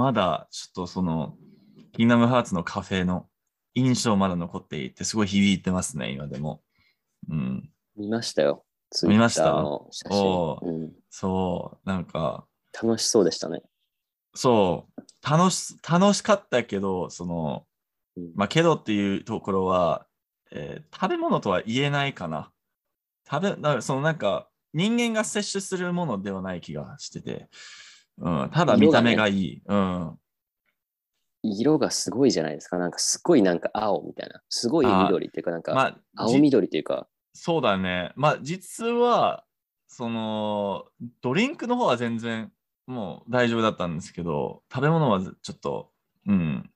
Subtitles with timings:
[0.00, 1.36] まだちょっとその、
[1.92, 3.26] キングダムハーツのカフェの
[3.74, 6.62] 印象まだ残っていて、すごい響いてますね、今でも。
[7.28, 7.70] うん。
[7.96, 8.64] 見ましたよ。
[9.02, 9.62] 見ました？
[9.62, 10.92] お真、うん。
[11.10, 12.46] そう、なんか、
[12.82, 13.60] 楽しそうでしたね。
[14.34, 17.66] そう、楽し、楽しかったけど、その、
[18.16, 20.06] うんまあ、けどっていうところは、
[20.50, 22.50] えー食べ物とは言えないかな。
[23.30, 27.50] 食べ、だそのなんか、人間が摂取するものではない気がしてて、
[28.20, 29.62] うん、ただ見た目がいい。
[29.66, 30.18] うん。
[31.42, 32.76] 色がすごいじゃないですか。
[32.76, 34.42] なんかすごいなんか青みたいな。
[34.50, 37.08] すごい緑っていうかなんかまあ、青じ緑っていうか。
[37.32, 38.12] そうだね。
[38.16, 39.44] まあ、実は、
[39.88, 40.84] その、
[41.22, 42.52] ドリンクの方は全然
[42.86, 45.90] もう大丈夫だったんですけど、食べ物はちょっと、
[46.26, 46.70] うん、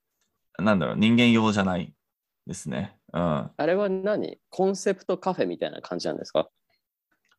[0.59, 1.93] なんだろう、人間用じゃない
[2.47, 2.97] ですね。
[3.13, 3.51] うん。
[3.57, 4.39] あれは何？
[4.49, 6.49] コンセプトカフェみたいな感じなんですか？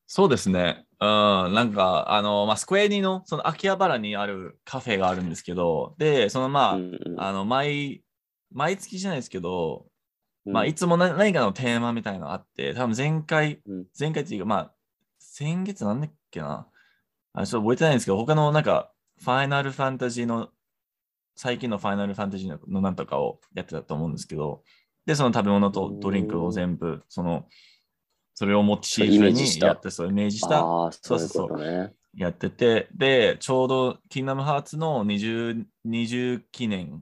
[0.08, 0.86] そうですね。
[1.00, 1.08] うん、
[1.54, 7.20] なんか、あの、まあ、スクエニの、その秋葉原にあるカフェがあるんですけど、で、そのまあ、うんうん。
[7.20, 8.04] あの、毎、
[8.52, 9.88] 毎月じゃないですけど、
[10.46, 10.54] うん。
[10.54, 13.86] まあ、いつも何何かのテーマみたいなのがあって、多分前回、うん。
[14.00, 14.72] 前回っていうか、まあ、
[15.20, 16.68] 先月なんだっけな？
[17.34, 20.50] あちょっと覚えてないんですけど、他のなんか、ファイナルファンタジーの、
[21.36, 24.64] 最近のファイナルファンタジーののなんとかをやってたと思うんですけど、
[25.06, 27.48] で、その食べ物とドリンクを全部、その、
[28.36, 30.60] それをモチーフにやって、そう、イメージした。
[30.92, 31.96] そうそうそう。
[32.16, 37.02] やってて、で、ちょうど、キングダムハーツの 20, 20記念、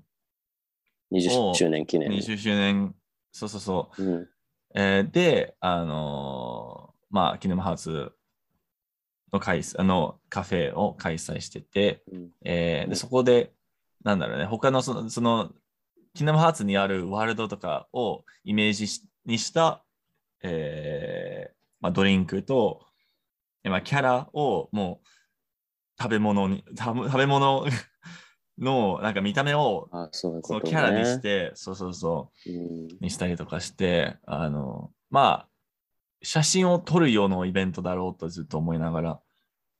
[1.11, 2.09] 20周年記念。
[2.09, 2.95] 20周年、
[3.31, 4.29] そうそうそう、うん。
[4.75, 8.11] えーで、あのーまあ、キングダムハーツ
[9.31, 12.29] の開催あのカフェを開催してて、うん。
[12.43, 13.53] えーでうんそこで、
[14.03, 15.51] なんだろうね、他のその、その、
[16.13, 19.83] キングダムハーツにあるワールドとかをイメージしにした、
[20.43, 22.85] えーまあ、ドリンクと、
[23.63, 25.07] えまあ、キャラをもう
[26.01, 27.65] 食べ物に、食べ物
[28.57, 30.29] のなんか見た目をあそ。
[30.31, 35.49] のキャラにして、そうそうそう、うんにしたりとかして、あの、まあ、
[36.21, 39.21] 写真を撮るようなイベントだろうとずっと思いながら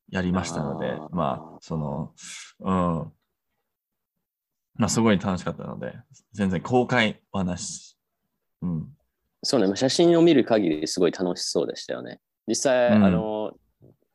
[0.09, 2.13] やりましたのでまあ、その、
[2.59, 3.13] うん。
[4.75, 5.93] まあ、すごい楽しかったので、
[6.33, 7.97] 全然公開はなし。
[8.61, 8.97] うん。
[9.43, 12.19] そうね、まあ写真を見る限りすごい楽しそうでしたよね。
[12.47, 13.51] 実際、うんあの、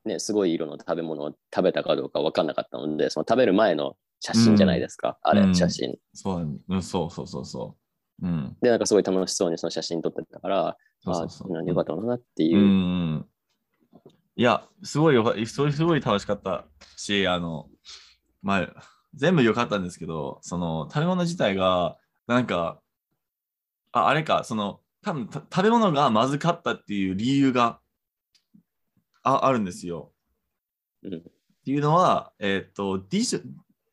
[0.04, 5.96] ね、すごい色の食べ物を食べたかどうか分かんなかったので、その食べる前の写真じゃないですか、あれ、うん写真。
[6.14, 7.76] そううんそうそうそうそ
[8.22, 8.26] う。
[8.26, 8.56] うん。
[8.60, 12.58] で、なんかすごい楽しそうにその写真撮ってたから、そうそうそうあよかったなってういう。
[12.58, 13.26] ん。
[14.36, 16.64] いや、すごいよかすごいすごい楽しかった
[16.96, 17.68] し、あの、
[18.42, 18.68] まあ、
[19.14, 21.96] 全部良かったんですけど、その食べ物自体が、
[22.26, 22.80] なんか、
[23.92, 27.80] ああれか、その、多分た食べ物がまずかったっていう理由が
[29.22, 30.12] ああるんですよ。
[31.02, 31.14] うん。
[31.14, 31.20] っ
[31.64, 33.44] ていうのは、えっ、とディズ、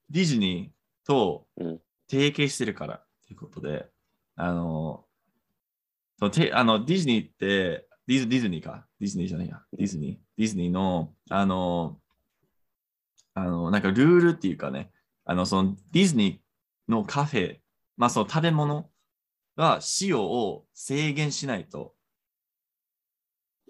[0.09, 1.79] ディズニーとうん。
[2.07, 3.87] 提携してるからっていうことで、
[4.35, 5.05] あの、
[6.19, 11.99] そのてあのディズニーってディズ、ディズニーか、ディズニーじゃないや、ディズニー、ディズニーの、あの、
[13.33, 14.91] あの、なんかルールっていうかね、
[15.25, 17.57] あの、そのディズニーのカフェ、
[17.97, 18.89] まあその食べ物
[19.55, 21.93] が使用を制限しないと。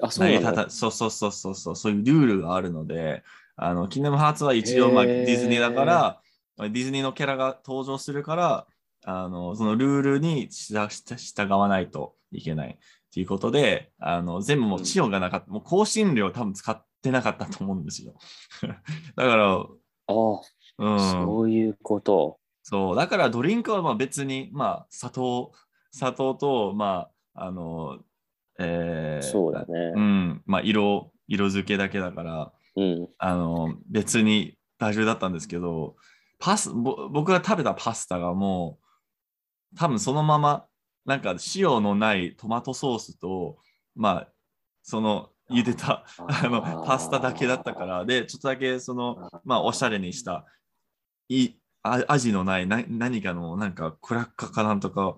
[0.02, 3.24] あ、そうなの成り立たそうそうそうそうそう、そういうルールがあるので、
[3.56, 6.22] あの、キングダムハーツは一応、まあ、ディズニーだから、
[6.58, 8.68] まあディズニーのキャラが登場するから、
[9.06, 12.78] あの、そのルールに従従わないといけないっ
[13.14, 18.14] ていうことで、あの、全部もううん治療がなかった、もう香辛料多分使ってなかったと思うんですよ。
[19.16, 20.14] だから、あ
[20.78, 22.40] うん、そういうこと。
[22.64, 25.52] そう、だからドリンクはまあ別に、まあ、砂糖、
[25.96, 28.00] 砂糖と、まあ、あの、
[28.60, 30.00] えーそうだねう。
[30.00, 33.08] ん、まあ、色、色付けだけだから、うん。
[33.18, 35.96] あの、別に大丈夫だったんですけど、
[36.38, 38.78] パス、ぼ僕が食べたパスタがも
[39.74, 40.66] う、多分そのまま、
[41.06, 43.58] なんか塩のないトマトソースと、
[43.96, 44.28] まあ、
[44.84, 50.46] その、茹でた、あの、パスタだけだったから、で、ちょっとだけ、その、まあ、おしゃれにした、
[51.30, 51.52] い
[51.84, 55.18] あ味のないな何かの、なんか、クラッカーかなんとか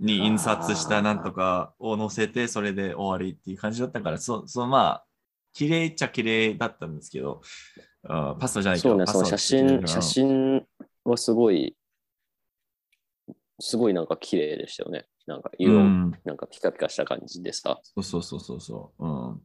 [0.00, 5.06] に印刷したなんとかを載せて、それで終わりっていう感じだったから、そそのまあ、
[5.52, 7.42] 綺麗っちゃ綺麗だったんですけど、
[8.08, 10.66] あパスタじゃないけど、そうね、その写真、写真
[11.04, 11.76] はすごい、
[13.58, 15.06] すごいなんか綺麗でしたよね。
[15.26, 17.78] なんかう色、ん、なんかピカピカした感じでさ。
[17.82, 19.06] そうそうそうそうそう。
[19.06, 19.40] うん。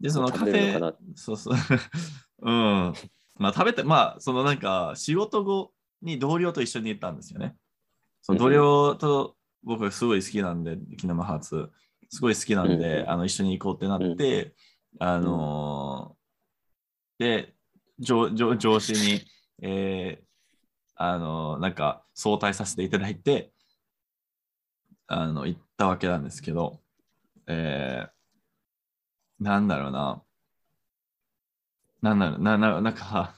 [0.00, 1.54] で、そのカ食フェそうそう。
[2.40, 2.94] うん。
[3.36, 7.54] まあ食べて、まあ、そのなんか仕事後に同僚と一緒に行ったんですよね。
[8.22, 11.70] その同僚と僕がすごい好きなんで、キナマハーツ、
[12.10, 14.54] すごい好きなんで、うんあの一緒に行こうってなって、
[14.98, 16.18] あのー
[17.18, 17.54] で
[17.98, 19.22] 上上、上司に、
[19.60, 20.28] えー
[21.00, 23.52] あの、なんか、早退させていただいて、
[25.06, 26.80] あの、行ったわけなんですけど、
[27.46, 30.22] えー、なんだろうな。
[32.02, 33.36] なんだろうな、ななんか、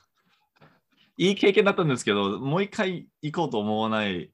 [1.18, 4.32] いい経験だったんですけど、もう一回行こうと思わない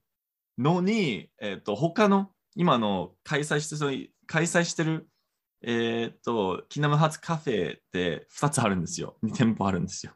[0.57, 5.07] のに、えっ、と、他の、今の開催してる、開催してる、
[5.61, 9.17] えっ、と、キナムハーツカフェって2つあるんですよ。
[9.23, 10.13] 2店舗あるんですよ。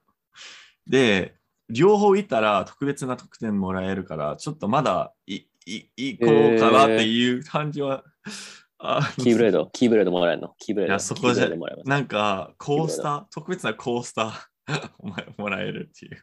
[0.87, 1.35] で、
[1.69, 8.03] 両方行ったら特別な特典もらえるから、ちょっとまだいい行こうかなっていう感じは。
[8.83, 10.55] あキーブレード、キーブレードもらえるの？
[10.57, 10.93] キーブレード。
[10.93, 11.49] いやそこじゃ
[11.85, 14.89] なんか、コースター、特別なコースター
[15.37, 16.21] もらえるっていう。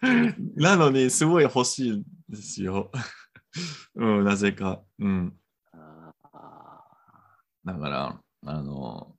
[0.56, 2.90] なのに、すごい欲しいんですよ。
[3.94, 4.82] うん、なぜか。
[4.98, 5.36] うん。
[5.72, 6.12] あ
[7.64, 9.14] だから、あの、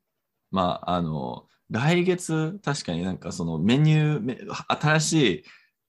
[0.49, 4.37] まあ、あの、来月、確かになんかそのメニュー、め
[4.67, 5.43] 新しい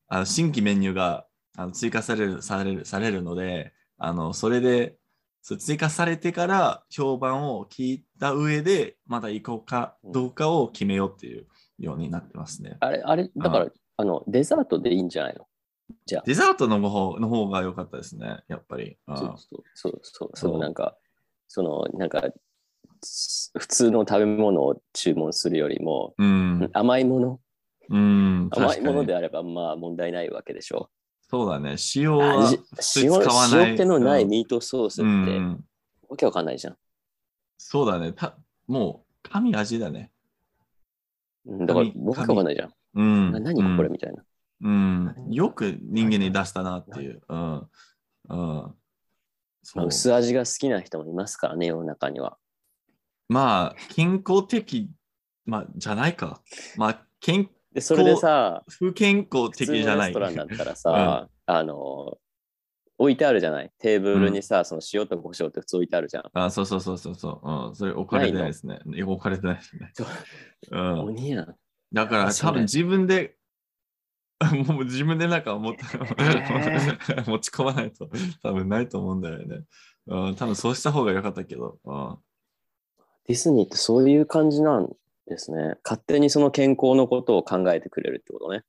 [0.06, 4.96] あの新規メニューがあの追加されるされるされるので、あのそれで
[5.42, 11.46] そう追加されてから評判を聞いた上で、まだ行こうかどうかを決めようっていう
[11.80, 12.76] ようになってますね。
[12.78, 15.46] あれ、あれ、だから、あの、デザートでいいんじゃないの？
[16.06, 16.22] じゃあ。
[16.26, 18.96] デザートの方の方が良かったですね、やっぱり。
[19.06, 19.34] あそう
[19.74, 20.96] そうそうそうなんか
[21.48, 22.24] そのなんか
[23.02, 27.40] す普通の食べ物を注文するよりも、うん、甘いもの？
[27.90, 30.88] うん、甘いものであればまあ問題ないわけでしょ
[31.28, 35.64] そうだね、塩は使わない塩気のないうんミートソースって、うん、
[36.08, 36.76] わけわかんないじゃん。
[37.58, 38.12] そうだね。
[38.12, 38.36] た
[38.66, 40.10] もう、神味だね。
[41.46, 42.72] うんだから神わけわかんないじゃん。
[42.94, 43.32] うん。
[43.32, 44.22] な何これみたいな。
[44.62, 45.32] うん、うん。
[45.32, 47.22] よく人間に出したなっていう。
[47.28, 47.54] うん。
[48.28, 48.74] うん。
[49.74, 52.36] まあ、薄味が好きな人もいますからね、世の中には。
[53.28, 54.90] まあ、健康的、
[55.44, 56.42] まあ、じゃないか。
[56.76, 60.12] まあ、健で、それでさ、不健康的じゃない。
[60.12, 62.18] のレストランだったらさ、あの、
[62.98, 63.72] 置いてあるじゃない？
[63.78, 66.30] テーブルにさ、その塩と胡椒って普通置いてあるじゃん。
[66.34, 67.50] あ、そうそうそうそうそう。
[67.68, 67.74] うん。
[67.74, 68.80] それ置かれてないですね。
[69.02, 69.92] 置かれてないですね。
[70.70, 71.00] うん。
[71.06, 71.56] 鬼やん。
[71.92, 73.36] だから多分自分で、
[74.66, 75.76] もう自分でなんか持え
[77.26, 78.10] 持ち込まないと
[78.42, 79.64] 多分ないと思うんだよね。
[80.06, 81.78] うん、多分そうした方が良かったけど。
[81.84, 82.18] うん、
[83.26, 84.90] ディズニーってそういう感じなん
[85.26, 85.76] ですね。
[85.84, 88.64] 勝手にその健康のことを考えてくれるってことね。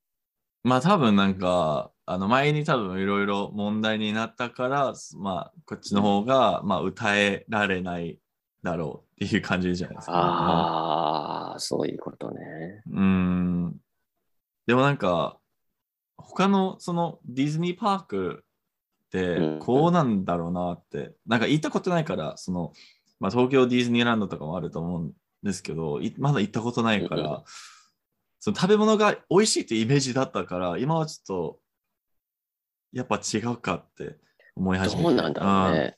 [0.64, 8.20] まあ多分なんか、あの前に多分いろいろ問題になったから、まあこっちの方が、まあ歌えられない
[8.64, 10.14] だろうっていう感じじゃないですか。
[10.14, 12.84] ああ、そういうことね。
[12.92, 13.76] うん。
[14.66, 15.38] でもなんか、
[16.18, 18.46] 他のそのディズニーパーク
[19.08, 22.74] ってうんこうなんだろうなって、なんか行ったことないから、その、
[23.20, 25.14] まあ、東京ディズニーランドとかもあると思うん
[25.44, 27.44] ですけど、いまだ行ったことないかうんうら、
[28.40, 31.60] その食べ物が美味しいってイメージだったから、今はちょっと、
[32.92, 34.18] やっぱ違うかって
[34.56, 35.08] 思い始めて。
[35.08, 35.98] どうなんだろうね。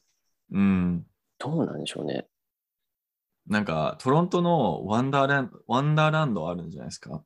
[0.52, 0.60] うん。
[0.60, 1.06] うん。
[1.40, 2.28] どうなんでしょうね。
[3.48, 7.24] なんか、トロントのワンダーランド、ワンダーランドあるんじゃないですか？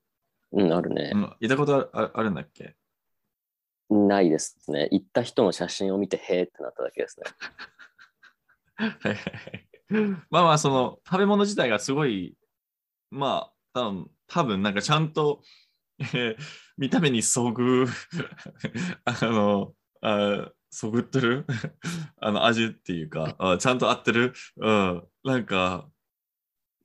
[0.51, 1.18] うん、あるねう。
[1.18, 2.75] ん、行ったことあるあるんだっけ？
[3.89, 4.88] ないですね。
[4.92, 7.25] 行った人の写真を見て、へーってなっただけですね。
[8.75, 12.38] はいはいはいまあまあ、その食べ物自体がすごい、
[13.10, 15.42] まあ、多分多分なんかちゃんと、
[16.00, 16.38] えー
[16.77, 17.88] 見た目にそぐ、
[19.04, 21.45] あの、あそぐってる？
[22.21, 25.90] あの味っていうか、あちゃんと合ってる、うん、なんか、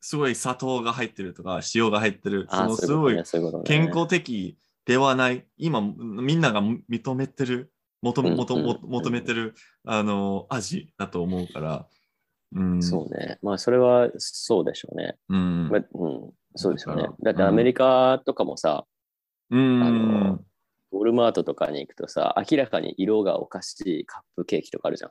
[0.05, 3.17] すごい砂糖が入ってるとか、塩が入ってる、そのすごい。
[3.65, 11.87] 健康的ではない、今、みんなが認めてる、求めてる、あの味だと思うから。
[12.55, 12.83] うん。
[12.83, 13.39] そうね。
[13.41, 15.17] まあ、それはそうでしょうね。
[15.31, 15.69] うん。
[15.71, 17.25] まあうん、そうですよねだから。
[17.25, 18.85] だってアメリカとかもさ、
[19.49, 19.83] うん。
[19.83, 20.45] あの
[20.93, 25.11] ウォルマートとかに行くとさ、明らかに色がおかしいカップケーキとかあるじゃん。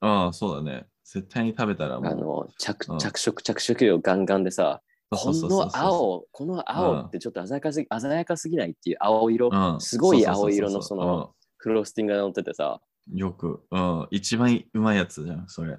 [0.00, 0.86] ああ、そうだね。
[1.04, 2.12] 絶対に食べたらもう。
[2.12, 14.06] あの着うん着色、着色料ガンガンでさ、この青、この青ってちょっと鮮やかすぎ鮮やかすぎないっていう青色、うんすごい青色のそのフロスティングが乗っててさ、うんよく、うん。
[14.10, 15.78] 一番うまいやつじゃん、それ。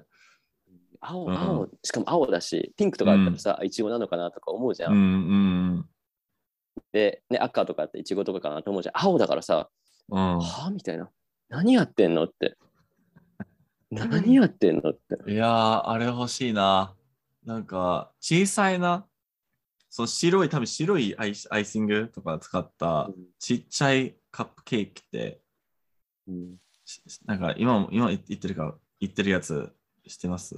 [1.00, 4.88] 青、うん青、しかも青だし、ピンクとかあったらさ、いちごなのかなとか思うじゃ。
[4.88, 5.88] うんんうん
[6.92, 8.94] で、ね、赤とかっていちごとかかなと思うじゃん。
[8.96, 9.68] 青だからさ、
[10.10, 10.38] うん。
[10.38, 11.08] はあみたいな。
[11.48, 12.56] 何やってんのって。
[13.94, 15.30] 何やってんのって。
[15.30, 16.94] いやー、あれ欲しいな。
[17.44, 19.06] なんか、小さいな。
[19.90, 25.40] その白い、多分白いアイアイシングとか使ったちっちゃいカップケーキって、
[26.26, 29.72] うんしなんか今も、今言ってるか、言ってるやつ
[30.06, 30.56] 知ってます？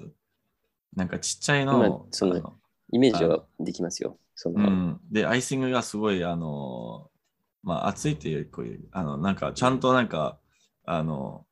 [0.96, 2.54] なんかちっちゃいの今、その
[2.92, 4.18] イメージはできますよ。
[4.34, 5.00] その、うん。
[5.10, 7.10] で、アイシングがすごい、あの、
[7.62, 10.38] まあ熱いっていうよりこういう、あの、なんかちゃんとなんか、
[10.84, 11.46] あの、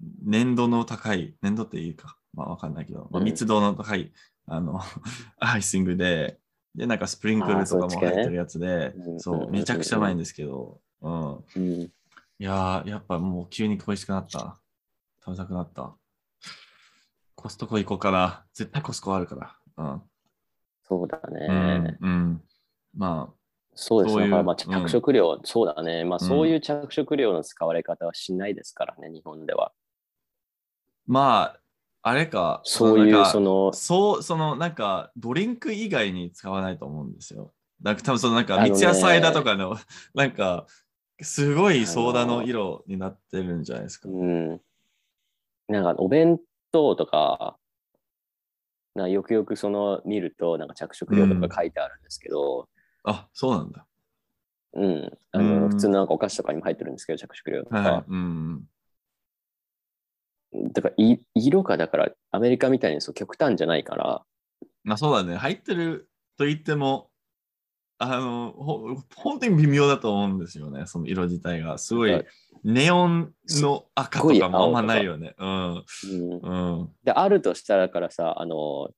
[0.00, 4.12] 粘度の高い、粘度っていいか、まあわかんないけど、まあ、うん密度の高い、
[4.46, 4.80] あの、
[5.38, 6.38] アイシングで、
[6.74, 11.36] で、なんかスプリンクルとかも入ってるやつでう、んそう、めちゃくちゃうまいんですけど、うん。
[11.56, 11.62] うん。
[11.82, 11.90] い
[12.38, 14.60] やー、やっぱもう急に恋しくなった。
[15.24, 15.96] 食べたくなった。
[17.34, 18.46] コストコ行こうかな。
[18.54, 19.34] 絶対コストコあるか
[19.76, 20.04] ら。
[20.84, 21.34] そうだうん。
[21.34, 21.98] ね。
[22.00, 22.10] うん。
[22.10, 22.42] うん、
[22.96, 23.32] ま
[23.74, 24.22] そうですね。
[24.22, 26.04] そういうまあうん着色料、そうだね。
[26.04, 29.72] まあうんそういう着色料の使われ方はしないですからね、日本では。
[31.08, 31.60] あ、まあ、
[32.02, 32.60] あれか。
[32.64, 37.52] そういう、その、そう、そのなんかドリンク以外に使わないと思うんですよ。
[37.82, 39.76] なんか多分そのなんか三ツ矢サイダーとかの、
[40.14, 40.66] なんか
[41.20, 44.08] すごいソーダの色になってるんじゃないですか。
[44.08, 44.60] うん。
[45.68, 46.40] なんかお弁
[46.72, 47.58] 当とか、
[48.94, 52.68] なよくよくその見ると、なんか着色料とか書いてあるんですけど、
[53.04, 53.86] あ、そうなんだ。
[54.74, 55.18] うん。
[55.32, 57.76] あうんの普通のなんかお菓子とかにも入ってるんですけど、着色料とか。
[57.78, 58.04] はい。
[58.08, 58.64] うん。
[60.72, 64.22] だからい色がだからアメリカみたいにそう極端じゃないから、
[64.84, 65.36] まあそうだね。
[65.36, 67.10] 入ってると言っても、
[67.98, 70.86] あの、ほ本当に微妙だと思うんですよね。
[70.86, 71.78] その色自体が。
[71.78, 72.26] すごいはい、
[72.64, 75.34] ネオンの赤とかもあんまないよね。
[75.36, 75.48] うん。
[75.48, 75.82] うん、
[76.40, 76.88] うん。
[77.04, 78.90] であるとしたらからさあの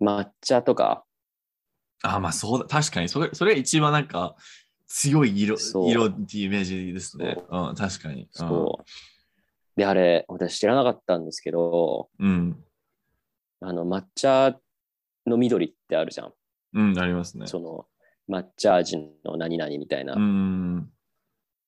[0.00, 1.04] 抹茶とか
[2.02, 2.66] あ、まあそうだ。
[2.66, 3.08] 確かに。
[3.08, 4.36] それ、それが一番なんか
[4.86, 7.38] 強い色、色っていうイメージですね。
[7.50, 8.28] うん、確かに。
[8.30, 8.84] そう、
[9.78, 12.62] であれ私知らなかったんですけどうん。
[13.60, 14.58] あの抹茶
[15.26, 16.32] の緑ってあるじゃん
[16.74, 17.46] うん、うん、ありますね。
[17.46, 17.86] その
[18.28, 20.90] 抹茶味の何々みたいな、うん。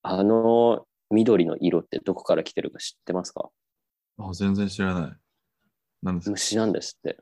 [0.02, 3.49] あの緑の色ってどこから来てるか知ってますか？
[4.19, 5.12] あ、全然知らない。
[6.02, 6.31] なんですか？
[6.33, 7.17] 虫なんですって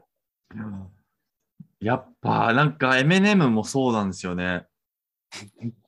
[1.81, 4.67] やっぱ、なんか、エメネムもそうなんですよね。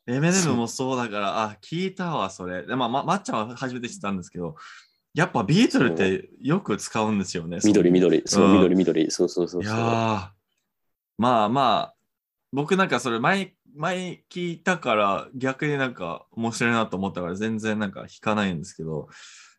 [0.06, 2.64] エメネムもそうだから、あ、聞いたわ、それ。
[2.64, 4.54] でまあ、ま、抹茶は初めて知ったんですけど、
[5.14, 7.58] やっぱビートルってよく使うんですよね。
[7.64, 8.22] 緑緑。
[8.26, 8.52] そううん。
[8.54, 9.10] 緑緑。
[9.10, 9.76] そうそうそういそう。
[9.76, 10.28] やー。
[11.18, 11.94] まあまあ、
[12.52, 19.08] 僕なんかそれ前、前聞いたから逆になんか面白いなと思ったから全然なんか引かないんですけど、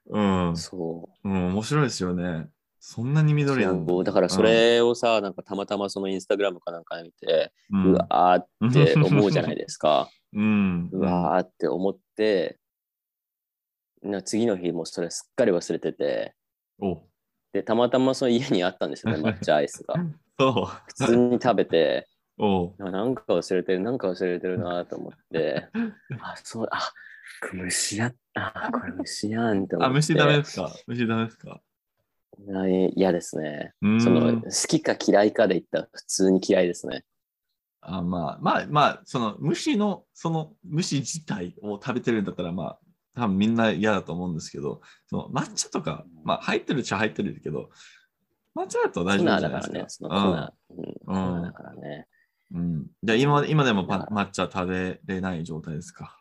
[0.09, 1.29] うん、そう。
[1.29, 2.47] うん、面白いですよね。
[2.79, 3.85] そんなに緑なん。
[3.87, 4.03] そう。
[4.03, 10.09] だからそ、れをさ、なんかたまたまそのインスタグラムかなんかで見て、ううんわーって思うじゃないですか。
[10.33, 10.89] うん。
[10.91, 12.57] うわーって思って、
[14.03, 16.35] な次の日もうそれすっかり忘れてて、
[16.79, 17.03] お
[17.53, 19.95] で、たまたまその家にあったんですよね、 抹茶アイスが。
[20.39, 20.65] そう。
[20.87, 25.67] 普通に食べて、おあなんか忘れてる、なんか忘れてるなと思って、
[26.21, 26.91] あ、そう、あ、
[27.53, 29.91] 虫や、あ、これ虫やんって思って。
[29.91, 30.71] あ、虫ダメですか？
[30.87, 31.61] 虫ダメですか？
[32.55, 33.73] あ嫌ですね。
[33.99, 37.03] その、好きか嫌いかで言ったら普通に嫌いですね。
[37.81, 42.79] あまあまあまあ、その虫の、その虫自体を食べてるんだったら、まあ、
[43.15, 47.69] 多分みんな嫌だと思うんですけど、その抹茶とか、まあ入ってるっちゃ入ってるけど、
[48.55, 50.09] 抹茶だと大粉丈夫じゃないだからね、ですか。
[50.09, 52.07] その粉、うん、うん粉だからね。
[52.53, 56.17] うんうん、じゃあ今今でも抹茶食べれない状態ですか？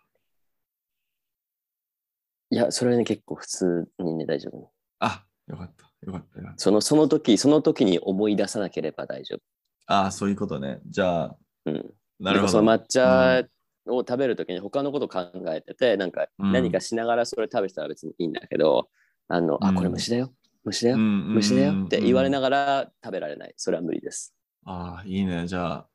[2.53, 4.73] いや、それはね、結構普通にね、大丈夫。
[4.99, 5.89] あ、よかった。
[6.05, 6.53] よかった。
[6.57, 9.39] その、その時、その時に思い出さなければ大丈
[9.87, 10.81] ああ、そういうことね。
[10.87, 11.71] じゃあ、夫。
[11.73, 11.95] うん。
[12.19, 12.53] なるほど。
[12.53, 13.45] その抹茶
[13.91, 18.89] を食べる時に他のこと考えてて、なんかうん何かしながらそれ食べてたら別にいいんだけど、
[19.29, 20.33] あの、あ、うんこれ虫だよ。
[20.65, 20.97] 虫だよ。
[20.99, 23.55] 虫虫だよって言われなががら食べられない。
[23.57, 24.35] それは無理です。
[24.65, 24.73] ら。
[24.73, 25.47] ああ、いいね。
[25.47, 25.89] じゃあ、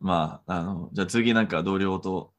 [0.00, 2.32] まあ、あの、じゃあ次なんか同僚と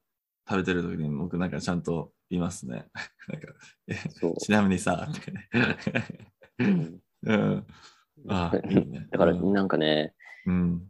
[0.50, 2.86] 食べてる時に僕なんかちゃんと言いますね。
[3.28, 4.40] なんか。
[4.40, 5.50] ちなみにさ、ってね。
[6.60, 7.68] うん うん。
[8.30, 9.08] ああ、いいね。
[9.12, 10.14] だからうんなんかね、
[10.46, 10.88] うん。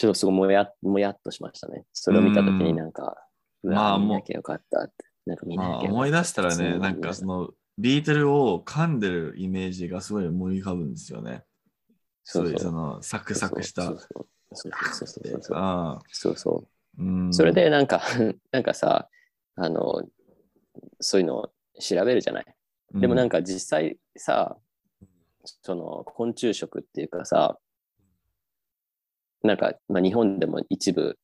[0.00, 1.84] ちょっとすごいもやもやっとしましたね。
[1.92, 3.22] それを見たときになんか、
[3.62, 4.94] うわまあもう見なきゃよかったって。
[5.26, 11.44] なんか見なきゃまあ、思い出したらね、なんかその、ビートルを噛んでるイメージがすごい思い浮かぶんですよね。
[12.24, 13.82] そうそうその、サクサクした。
[13.82, 16.66] そうそうそうそうそうそうそうああ、そうそ
[16.96, 17.34] ううん。
[17.34, 18.00] それでなんか、
[18.52, 19.10] なんかさ、
[19.56, 20.02] あの、
[20.98, 22.46] そういうのを調べるじゃない？
[22.94, 24.56] でもなんか、か実際さ、
[25.44, 27.58] その昆虫食っていうかさ、
[29.42, 31.18] なんか、まあ、日本でも一部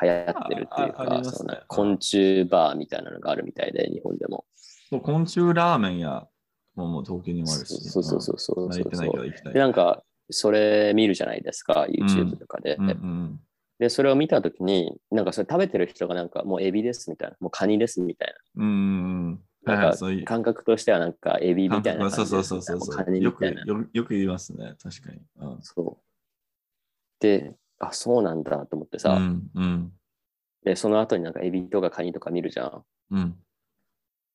[0.00, 4.44] 流行ってるっていうか、ねその昆虫バーみたいなのがあるみたいで、日本でも。
[4.90, 6.26] そう昆虫ラーメンや、
[6.74, 7.74] もうもう東京にもあるし。
[7.88, 12.76] そうそうそうそうそううんまだ行ってなんか、それ見るじゃないですか、YouTube とかで。
[12.76, 13.40] うんうん
[13.78, 19.40] で、それを見たときに、なんかそれ食べてる人がなんかもうエビですみたいな、もうカニですみたいうんうんうん。
[19.64, 19.88] な。
[19.88, 25.20] んか感覚としてはなんかエビみたいなそうそうそうそうですみたいなもうよくよく言いますね、確かに。
[25.36, 26.04] うんそう。
[27.18, 29.92] で、あ、そうなんだと思ってさ、うんうん
[30.64, 32.84] で、その後になんかエビとかカニとか見るじゃん。
[33.10, 33.36] うん。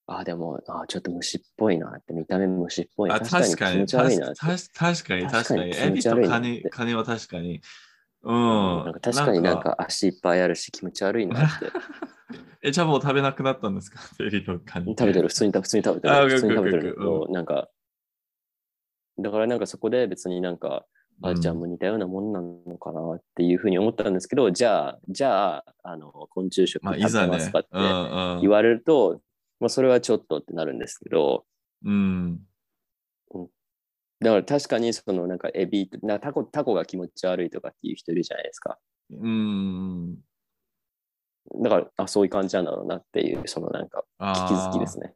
[0.08, 3.16] あ、でも、あ、ちょっと虫っぽいなって、見た目虫っぽいな。
[3.16, 4.34] あ、確かに、気持ち悪いな。
[4.36, 5.28] 確確かに、確かに。
[5.28, 7.62] 確かにエビとカニカニは確かに。
[8.24, 8.36] うん。
[8.84, 11.72] なんか確かになんか足いっぱいあるし気持ち悪いなって。
[12.62, 14.02] え、チャボ食べなくなったんですか？
[14.20, 14.88] エビとカニ。
[14.88, 16.30] 食べてる、普通に普通に食べてある。
[16.30, 16.98] 普通に食べてる
[17.30, 17.70] なんか、
[19.20, 20.86] だからなんかそこで別になんか、
[21.22, 27.70] あ、じゃあもう似たようなもんなのかなっていうふうに思ったんですけど、じゃあ、じゃあ、あの、昆虫食まあ、食べますかって。
[27.72, 29.22] うんうん言われると、
[29.60, 31.46] まあそれはちょっとってなるんですけど、
[31.84, 32.40] うん。
[34.20, 38.78] だから確かにそのなんかエビ、なタコタコが気持ち悪いとかっていう人いるじゃないですか。
[39.12, 40.16] うん。
[41.62, 45.08] だから、あ、そういう感じなんだろうなっていう、そのなんかあ気づきですね。
[45.08, 45.16] ね。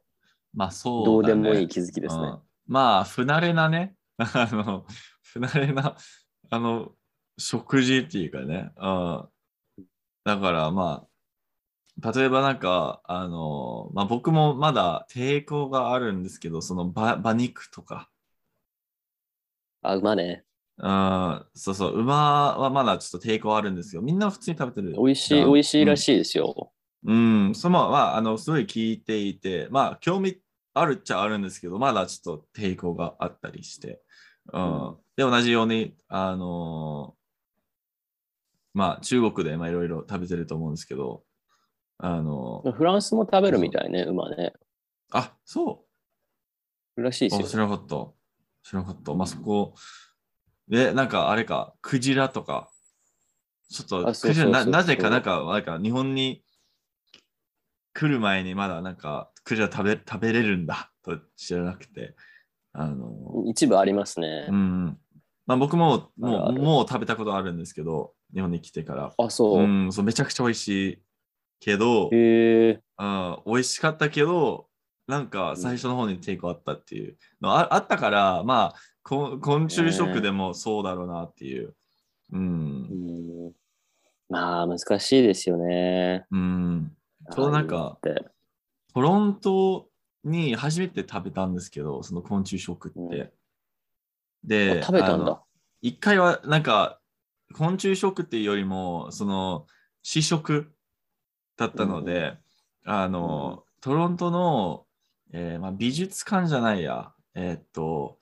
[0.54, 2.24] まあ、そう、どうでもいい気づきですね。
[2.24, 4.86] うんまあ、不慣れなね、 あの、
[5.32, 5.96] 不慣れな、
[6.50, 6.92] あの、
[7.38, 9.28] 食事っていうかね、うん。
[10.24, 11.06] だからま
[12.00, 18.08] あ、例えばなんか、あの、まあ僕もまだ抵抗があるんですけど、その馬馬肉とか、
[19.82, 20.44] あ、馬ね。
[20.78, 24.02] うん、そうそう、馬はまだちょっと抵抗あるんですよ。
[24.02, 24.94] みんな普通に食べてる。
[24.96, 26.72] 美味しい、美味しいらしいですよ。
[27.04, 30.40] うん、そのまあ、あの、すごい聞いていて、まあ、興味
[30.74, 34.00] あるっちゃあるんですけど、まだちょっと抵抗があったりして、
[34.52, 34.86] うん。
[34.88, 37.14] うんで、同じように、あの
[38.74, 41.22] まあ、中国でまあいろいろ食べてると思うんですけど、
[41.98, 44.54] あのフランスも食べるみたいね、馬ね。
[45.10, 45.84] あ、そ
[46.96, 47.02] う。
[47.02, 47.46] らしいですよ。
[47.46, 48.06] あ知らなかった。
[48.62, 49.12] 知らなかった。
[49.14, 49.74] まあ、そこ、
[50.68, 52.70] で、なんかあれか、クジラとか、
[53.70, 56.42] ちょっと、クジラななぜか、なんか、なんか日本に
[57.92, 62.16] 来る前にまだなんか、クジラ食べ食べれるんだと知らなくて、
[62.72, 64.46] あの、一部ありますね。
[64.48, 64.98] うん。
[65.46, 69.12] まあ、僕ももうもう食べたことあるんですけど、日本に来てから。
[69.16, 69.66] あ、そうう。
[69.66, 71.02] ん、そうめちゃくちゃ美味しい
[71.60, 72.80] けど、へえ。
[72.98, 74.68] うん、美味しかったけど、
[75.06, 81.74] なんか最初の方に抵抗あったっていうのああったから、まあ、こ昆虫食でもそうだろうなっていう。
[82.32, 82.94] うんう。
[83.50, 83.52] ん
[84.28, 86.24] まあ、難しいですよね。
[86.30, 86.96] うん。
[87.34, 87.98] ちょうどなんか
[88.94, 89.88] トロント
[90.24, 92.98] に初めて食べたんですけど、その昆虫食って。
[92.98, 93.30] うん。
[94.44, 95.42] で、あ食べたんだ。
[95.80, 97.00] 一回はなんか
[97.54, 99.66] 昆虫食っていうよりもその
[100.02, 100.72] 試食
[101.56, 102.36] だったので、
[102.84, 104.86] あの、トロントの、
[105.32, 107.12] えーまあ、美術館じゃないや。
[107.34, 108.18] えーっと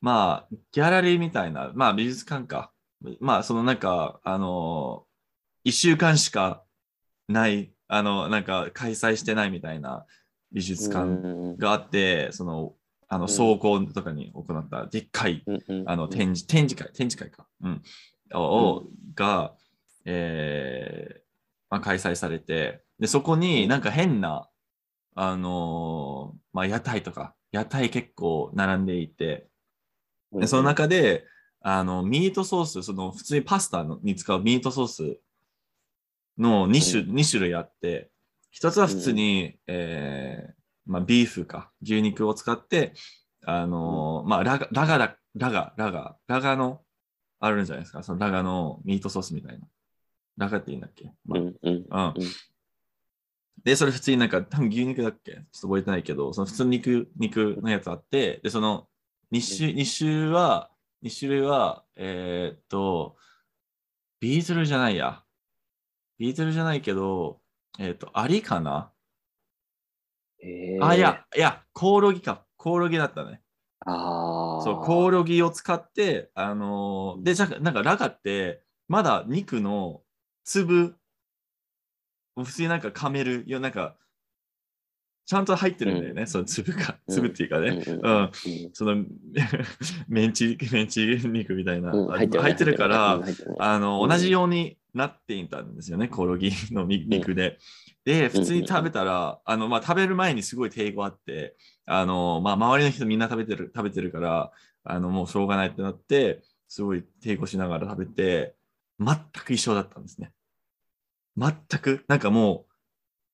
[0.00, 1.72] まあギャラリーみたいな。
[1.74, 2.72] まあ美術館か。
[3.20, 5.06] まあそのなんかあの
[5.64, 6.62] 一週間しか
[7.26, 10.04] ないあのなんか開催してないみたいな
[10.54, 11.08] 美術館う
[11.54, 11.56] ん。
[11.58, 12.74] があって、その
[13.08, 13.28] あのうん。
[13.28, 15.44] 倉庫とかに行ったでっかい
[15.84, 17.46] あの展示、展示会、展示会か。
[17.62, 17.82] うん。
[18.32, 19.54] を、が、
[20.06, 21.20] えー
[21.70, 24.48] まあ、開催されて、で、そこになんか変な、
[25.16, 29.48] あのーまあ、屋台とか、屋台結構並んでいて、
[30.32, 31.26] でその中で、
[31.60, 35.18] あの、ミートソース、その普通にパスタのに使うミートソース
[36.38, 38.10] の2種,、二種類あって、
[38.54, 40.52] 一つは普通に、えー
[40.86, 42.94] まあ、ビーフか、牛肉を使って、
[43.44, 46.80] あのーまあ、ラガ、ラガだ、ラガ、ラガ、ラガの、
[47.40, 49.66] あるんじゃないですか、そのラガのミートソースみたいな。
[50.36, 52.24] ラガっていいんだっけ、まうんうんあうん。
[53.64, 55.32] で、それ普通になんか、多分牛肉だっけ？
[55.32, 58.86] ちょっと覚えてないけど、その普通の肉、肉のやつあって、で、その
[59.32, 60.70] 2種、二種は、
[61.02, 63.16] 2種類は、えーっと、
[64.20, 65.24] ビーズルじゃないや。
[66.18, 67.40] ビーズルじゃないけど、
[67.78, 68.90] えーっと、アリかな？
[70.40, 70.84] へー。
[70.84, 72.44] あ、いや、いや、コオロギか。
[72.56, 73.40] コオロギだったね。
[73.86, 74.62] ああ。
[74.62, 80.02] そう、コオロギを使って、あのーで、じゃなんかラガって、まだ肉の
[80.44, 80.96] 粒、
[82.36, 83.96] 普通になんか噛めるよ、なんか、
[85.26, 87.82] ちゃんと入ってるんだよね、その粒が、うん粒っていうかね。
[87.86, 88.00] うん。
[88.00, 88.22] うん。
[88.22, 88.30] うん。
[88.72, 89.04] その
[90.08, 93.20] メンチ、メンチ肉みたいな、入ってるから、
[93.58, 94.08] あの、うん。
[94.08, 97.58] 同じようになっていたんですよね、コオロギのみ肉で。
[98.04, 104.52] で、普通に食べたら、あの、まあ、食べる前にすごい抵抗あって、あの、まあ、周りの人みんな食べてる、食べてるから、
[104.84, 108.54] あの、もうしょうがないってなって、すごい抵抗しながら食べて、
[109.00, 110.32] 全く一緒だったんですね。
[111.36, 112.74] 全く、なんかもう、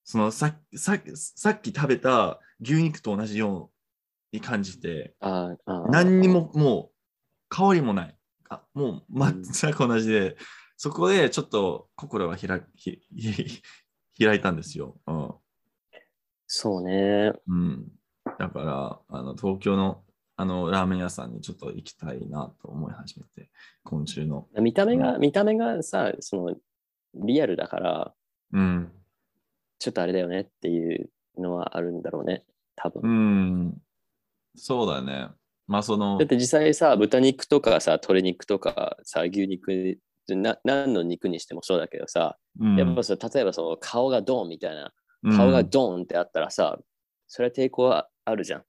[0.05, 3.71] そのさささっき食べた牛肉と同じよ
[4.33, 5.15] うに感じて。
[5.91, 6.91] 何にももう
[7.49, 8.17] 香りもない。
[8.49, 10.37] あもう全く同じで、
[10.83, 13.63] そこでちょっと心が開きひ
[14.25, 14.99] 開いたんですよ。
[15.07, 15.35] うん
[16.47, 17.35] そうね。
[17.47, 17.93] うん、
[18.39, 20.03] だからあの東京の
[20.37, 23.51] あのラーメン屋さんにちょっと行きたいなと思い始めて、
[23.85, 24.49] 今週の。
[24.59, 26.57] 見た目が、見た目がさ、その、
[27.13, 28.15] リアルだから、
[28.53, 28.91] うん。
[29.79, 33.03] ちょっとあれだよねっていうのはあるんだろうね、多分。
[33.03, 33.83] うん。
[34.57, 35.29] そうだね。
[35.67, 42.77] まあそのだっ、て実際さ、豚肉とかさ、鶏肉とかさ、牛肉、な何の肉にしてもそうだけどさ、うん。
[42.77, 44.93] やっぱさ、例えばその顔がドンみたいな、
[45.37, 46.79] 顔がドンってあったらさ、
[47.27, 48.65] それは抵抗はあるじゃん。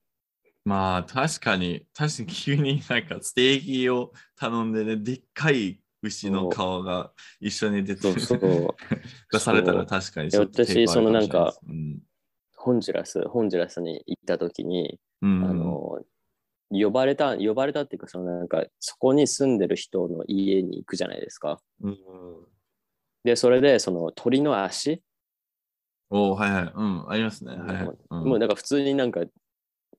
[0.63, 8.39] まあ確かに、確かに急になんかステーキを頼んでね、でっかい牛の顔が一緒に出てそうそう。
[9.31, 11.99] 出されたら確かに私そのなんか、うん。
[12.55, 15.99] ホンジュラス、ホンジュラスに行った時に、うん、あの、
[16.71, 21.61] 呼ばれた、呼ばれたっていうか、そのなんか、そこに住んでる人の家に行くじゃないですか。
[21.81, 21.97] うん、
[23.23, 25.03] で、それで、その鳥の足、
[26.09, 27.51] おーはいはい、うん、ありますね。
[27.53, 29.21] はいはいうんもうなんか普通になんか、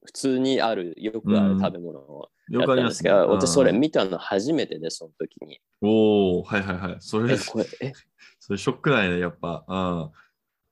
[0.04, 3.10] 普通にある、よくある食べ物をよやっくありますね。
[3.10, 5.60] たんですけど、私それうん見たの初めてで、その時に。
[5.80, 6.96] おおはいはいはい。
[7.00, 7.92] それえ、、これ、え、
[8.40, 9.64] それショックだよね、やっぱ。
[9.66, 10.00] うん。
[10.00, 10.12] は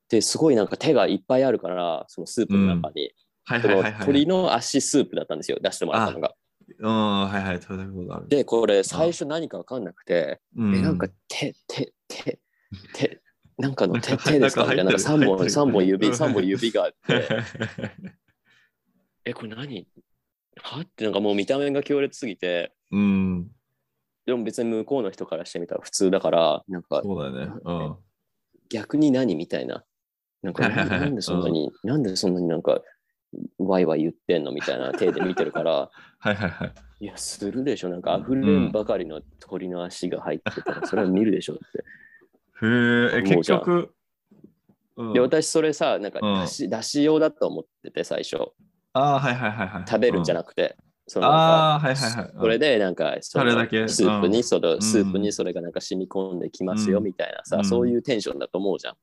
[0.09, 3.11] で、すごいなんか手がいっぱいあるから、そのスープの中に。
[3.57, 4.05] いはいそのはいはい。
[4.05, 6.33] 鳥の足スープだったんですよ、出してもらったのが。
[6.79, 8.27] うん、はいはい、食べたことある。
[8.29, 12.39] で、これ最初何か分かんなくて、うえ、なんか手、手、手、
[12.93, 13.21] 手、
[13.57, 14.63] なんかの手手ですか？
[14.63, 14.83] みたいな。
[14.85, 17.27] なんかなんか入ってる3本、三本指、うん三本指があって、
[19.25, 19.87] え、これ何？
[20.61, 20.79] は？
[20.81, 23.51] ってなんかもう見た目が強烈すぎて、うん、
[24.25, 27.53] でも別に向こうの人からしてみたら普通だから、なんかそうだよね。
[27.63, 27.95] うん。
[28.69, 29.83] 逆に何みたいな。
[30.41, 32.81] なんかな なんでそんなに、なんでそんなになんか、
[33.57, 35.89] ワイワイ言ってんのみたいな手で見てるから、
[36.19, 36.73] はいはいはい。
[36.99, 37.89] いや、するでしょ。
[37.89, 41.63] なんか溢れんばかりの鳥の足が入ってたら、それは見るでしょって。
[42.65, 43.93] へえ、結局。
[44.97, 48.37] うんで、私それさ、なんかうん出し、出し用だと思ってて、最初。
[48.93, 49.83] ああ、はいはいはいはい。
[49.87, 50.75] 食べるんじゃななくて。
[51.07, 52.31] そくのああ、はいはいはい。
[52.39, 58.95] それでなんかそれだけスープにその、んスープにそれがなんか染み込んできますようんみたいなさ、うんそういうテンションだと思うじゃん。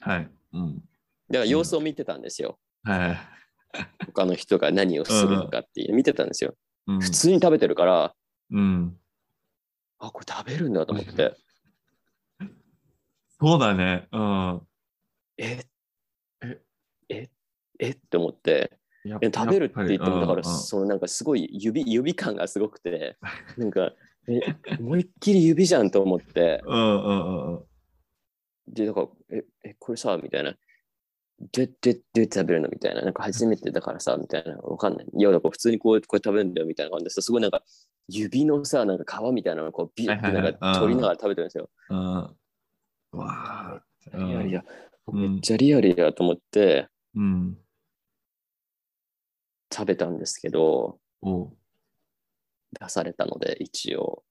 [0.00, 0.30] はい。
[0.52, 0.76] うん。
[0.76, 0.84] だか
[1.30, 2.58] ら様子を見てたんですよ。
[2.84, 3.37] はい。
[4.06, 6.54] 他の人が何をするのかっていう、見てたんですよ。
[6.86, 8.14] うん普通に食べてるから、
[8.50, 8.98] うん。
[9.98, 11.34] あ、これ食べるんだと思って、
[13.40, 14.08] そうだね。
[14.10, 14.66] うん。
[15.36, 15.60] え
[16.40, 16.62] え
[17.10, 17.28] え
[17.78, 23.16] えって思って、食べるって言っても、だから、そのなんかすごい指、指感がすごくて、
[23.56, 23.92] なんか、
[24.28, 24.40] え、
[24.78, 27.64] 思いっきり指じゃんと思って、うんうんうんうん。
[28.68, 30.54] で、だから、え、えこれさ、みたいな。
[31.40, 33.02] で、で、で、食べるのみたいな。
[33.02, 34.56] なんか初めてだからさ、みたいな。
[34.56, 35.06] わかんない。
[35.12, 37.62] いや、だから普通にこう、これ食べるんだよ、みたいな感じでさ、すごいなんか、
[38.08, 41.70] 指のさ、なんか皮みたいなのをこう、ビュッてなんか取りながら食べてるんですよ。
[41.90, 41.98] うん。
[41.98, 42.36] わ
[43.16, 43.82] あ。
[44.14, 44.64] リアルや。
[45.06, 47.56] うんめっちゃリアルやと思ってうん。
[49.72, 50.98] 食べたんですけど、
[52.78, 54.22] 出されたので、一応。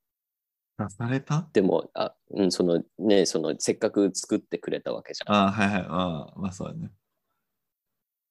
[0.78, 1.48] 出された？
[1.54, 5.36] でも、あ、うん、そのね、その、せっかく作ってくれたわけじゃん。
[5.36, 5.86] ああ、はいはい。
[5.88, 6.92] ああ、まあそうだね。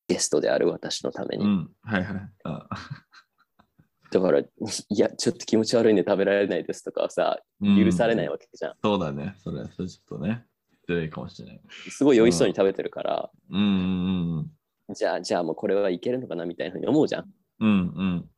[0.08, 1.44] ゲストである私のために。
[1.44, 1.70] うん。
[1.82, 2.30] はいはい。
[2.44, 2.68] あ
[4.12, 4.46] だから、い
[4.90, 8.32] や、ちょっと気持ち悪いんで食べられないですとかはさ、許されないわ。
[8.32, 8.74] わけじゃん。
[8.82, 9.34] そうだね。
[9.38, 10.46] それ、それちょっとね。
[10.82, 11.60] 失礼かもしれない。
[11.90, 14.46] すごい美味しそうに食べてるから、うんうん
[14.88, 14.94] うん。
[14.94, 17.34] じゃあ、じゃあもうこれはいけるのかなみたいなふうに思うじゃん。
[17.58, 18.30] うん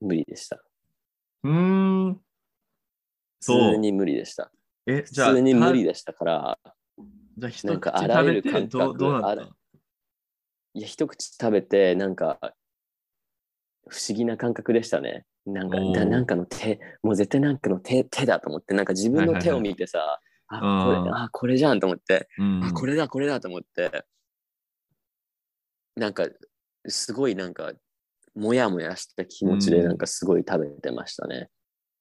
[0.00, 0.60] 無理でした。
[1.44, 2.20] うん。
[3.40, 3.72] 普。
[3.72, 4.52] 通に無理でした。
[4.86, 6.58] え、じゃあ、普通に無た理でしたから、
[7.36, 9.42] じゃあ、一なんか口あらゆる食べて感覚どうどうなった
[10.72, 12.38] いや、一口食べて、なんか、
[13.88, 15.24] 不思議な感覚でしたね。
[15.46, 24.04] なんか、ななんかの手、もう絶対なんかの手手だと思って、なんか自分の手を見てさ、あ、これ、うんあ、これじゃんと思って、うんあ、これだ、これだと思って、
[25.96, 26.28] なんか、
[26.86, 27.72] すごいなんか、
[28.34, 31.48] もやもやした気持ちで、うんなんかすごい食べてましたね。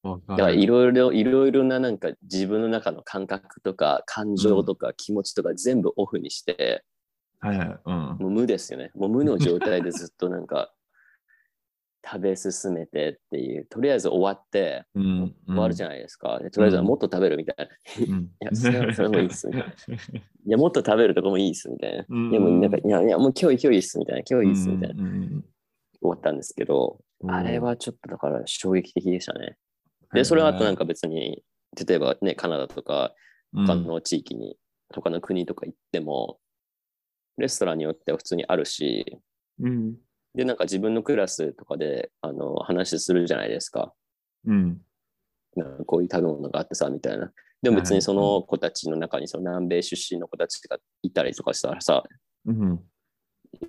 [0.04, 6.86] だからいるろいろ、いろいろななんか自分の中の感覚とか感情とか気持ちとか全部オフにして、
[7.40, 7.80] はいはい。
[7.86, 7.94] うん。
[7.94, 8.92] もう無ですよね。
[8.96, 10.74] もう無の状態でずっとなんか
[12.06, 15.36] 食べ進めてっていう、とりあえず終わって、うん。
[15.48, 16.40] 終わるじゃないですか。
[16.40, 18.06] でとりあえずはもっと食べるみたいな。
[18.06, 18.32] いうん。
[18.40, 19.64] やそれはそれもいいっす ね
[20.46, 22.06] や、もっと食べるとこもいいっすみたいな。
[22.08, 24.24] うんでもなんか、いや、いや、もう今日今日いいっすみたいな。
[24.30, 25.04] 今日いいっすみたいな。
[25.04, 25.44] 終
[26.02, 29.58] わったんですけど、うんあれはちょっとだから衝撃的でしたね。
[30.14, 31.44] で、それはあとなんか別に、
[31.88, 33.14] 例えばね、カナダとか
[33.54, 34.58] 他の地域に、
[34.94, 36.40] 他の国とか行っても、
[37.38, 39.20] レストランによっては普通にあるし、
[39.60, 39.96] うん。
[40.36, 43.94] で、なんか自分のクラスとかであの話するじゃないですか。
[44.46, 44.82] うん。
[45.56, 47.32] なんかこういう食べ物があってさ、みたいな。
[47.62, 52.04] でも別にその子たちの中にその南米出身の子たちがいたりとかしたらさ、
[52.46, 52.80] うん。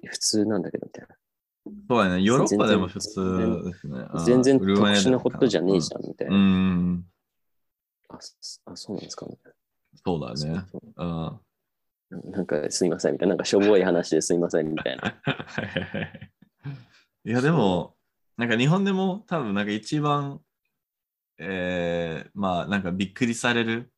[0.06, 1.16] 普通なんだけどみたいな。
[1.88, 2.22] そうだね。
[2.22, 4.06] ヨーロッパでも普通ですね。
[4.24, 6.34] 全然特殊なことじゃねえじゃんみたいな。
[6.34, 7.06] うん。
[8.08, 9.52] あ、そあそうなんですかみたい
[10.04, 10.62] そうだな。
[10.62, 10.66] ね。
[10.96, 12.30] うん。
[12.32, 15.14] なんかすいませんみたいな、なんかしょぼい話ですいませんみたいな。
[17.24, 17.94] いや、でも、
[18.36, 20.40] なんか日本でも多分なんか一番、
[21.38, 23.92] えー、まあなんかびっくりされる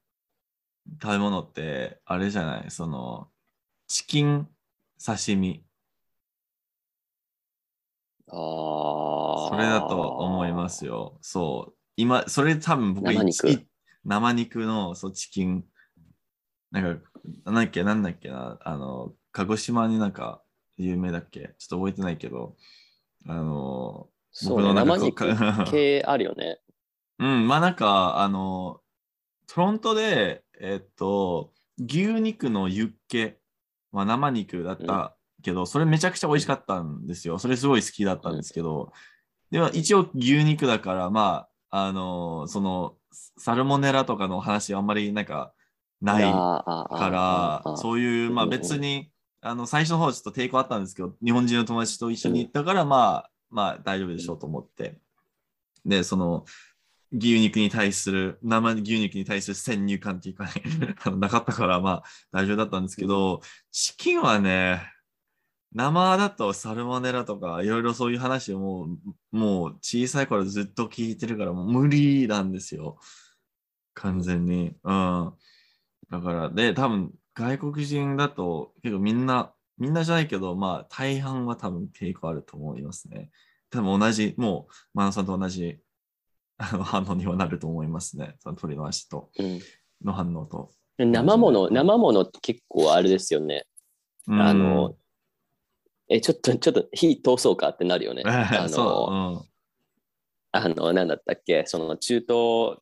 [1.00, 2.70] 食べ物ってあれじゃない？
[2.70, 3.30] その
[3.86, 4.48] チキン
[5.04, 5.64] 刺身。
[8.32, 9.48] ああ。
[9.50, 11.18] それだと思いますよ。
[11.20, 11.74] そう。
[11.96, 13.66] 今、それ多分僕生肉一
[14.04, 15.64] 生肉のそうチキン、
[16.70, 17.02] なんか、
[17.44, 20.42] なんだっけ、なんだっけな、あの、鹿児島になんか
[20.76, 22.56] 有名だっけちょっと覚えてないけど、
[23.26, 25.26] あの、そうね、生肉
[25.70, 26.58] 系あるよね。
[27.18, 28.80] うん、まあなんか、あの、
[29.46, 33.38] トロントで、えっと、牛肉のユッケ、
[33.92, 37.38] まあ、生肉だったけど、それめちゃくちゃ美味しかったんですよ。
[37.38, 38.92] それすごい好きだったんですけど、
[39.50, 42.96] では一応牛肉だから、まあ、あの、その、
[43.36, 45.52] サルモネラとかの話あんまりなんか
[46.00, 54.98] ないかからそういう、まあ別に、あの、最初の方ちょっと抵抗あったんですけど、日本人の友達と一緒に行ったから、まあ、まあ大丈夫でしょうと思って。
[55.84, 56.44] で、その、
[57.12, 60.52] 牛肉に対する、生牛肉に対する先入観っていうかね、
[61.18, 62.02] なかったから、まあ
[62.32, 64.82] 大丈夫だったんですけど、チキンはね、
[65.74, 68.88] 生だとサルモネラとかいろいろそういう話をも
[69.32, 72.98] う、もう小さい頃ずっと聞いてるからもう無理なんですよ。
[73.94, 74.74] 完全に。
[74.84, 75.32] うん。
[76.10, 83.30] だから、で、多分外国人だと結構みんな、みんなじゃないけど、まあ大半は多分抵抗あると思いますね。
[83.70, 85.78] 多分同じ、もう、マナさんと同じ
[86.58, 88.36] 反応にはなると思いますね。
[88.40, 89.30] その鳥の足と
[90.04, 90.70] の反応と。
[90.98, 93.64] うん、生もの、生ものって結構あれですよね。
[94.28, 94.94] うんあの、
[96.12, 98.22] え、ちょっと、ちょっと火通そうかってなるよね。
[98.26, 99.48] あその、う、うん。
[100.52, 102.78] あの、なんだったっけ、その中東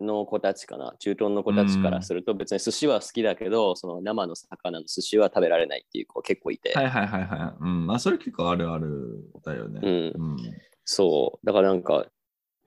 [0.00, 7.62] の子たちかな、中東の子たちからすると、別に寿司は好きだけど、その生の魚の寿司は食べられないっていう子結構いて、はいはいはいはい。
[7.62, 7.86] うん。
[7.86, 9.80] まあ、それ結構あるあるだよね。
[9.82, 10.36] うんうん。
[10.84, 12.06] そう、だからなんか、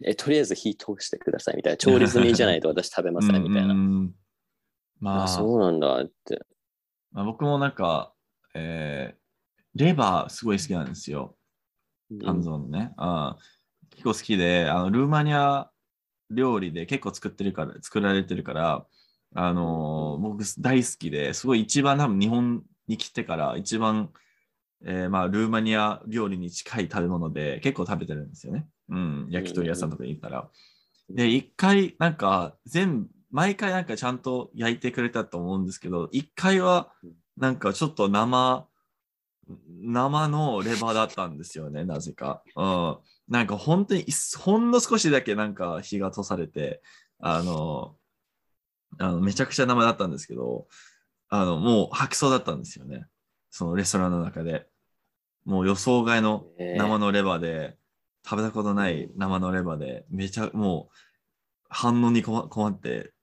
[0.04, 3.74] え、とりあえず火通してくださいみたいな、調理済みじゃないと 私食べませんみたいな。
[3.74, 4.16] うん
[5.00, 6.42] まああ、そうなんだって。
[7.12, 8.14] まあ、僕もなんか、
[8.56, 9.25] えー
[9.76, 11.36] レバーすごい好きなんですよ。
[12.20, 12.94] 肝臓のね。
[12.98, 13.56] あー
[13.92, 15.70] 結構好きで、あのルーマニア
[16.30, 18.86] 料理で結構作ってるから、作られてるから、
[19.36, 24.12] あのー僕大好きで、すごい一番多分日本に来てから一番、
[24.86, 28.68] えーまあ、ルーマニア料理に近い食べ物で結構食べてるんですよね。
[28.90, 30.50] うん、焼き鳥屋さんとかに行ったら。
[31.10, 36.94] で、一回なんか全部、毎回なんかちゃんと焼いてくれたと思うんですけど、一回は
[37.38, 38.68] なんかちょっと生、
[39.70, 42.44] 生のレバーだったんですよね、なぜか。
[42.56, 42.98] うん。
[43.28, 44.06] なんか本当に
[44.38, 46.82] ほんの少しだけなんか火が通されて、
[47.20, 47.96] あの、
[48.98, 50.68] あのめちゃくちゃ生だったんですけど、
[51.30, 53.06] あの、もう吐きそうだったんですよね。
[53.50, 54.68] そのレストランの中で。
[55.46, 57.78] もう予想外の生のレバーで、
[58.28, 60.96] 食べたことない生のレバーで、めちゃ、もう
[61.70, 63.14] 反応に困困って、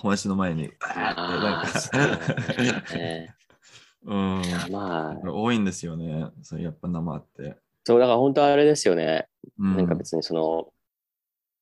[0.00, 3.34] 友達の前に、あーそうね
[4.04, 4.42] うん。
[4.70, 6.26] まあ、多いんですよね。
[6.42, 7.56] そうやっぱ生って。
[7.84, 9.28] そう、だから本当あれですよね。
[9.58, 10.72] うん、なんか別にその、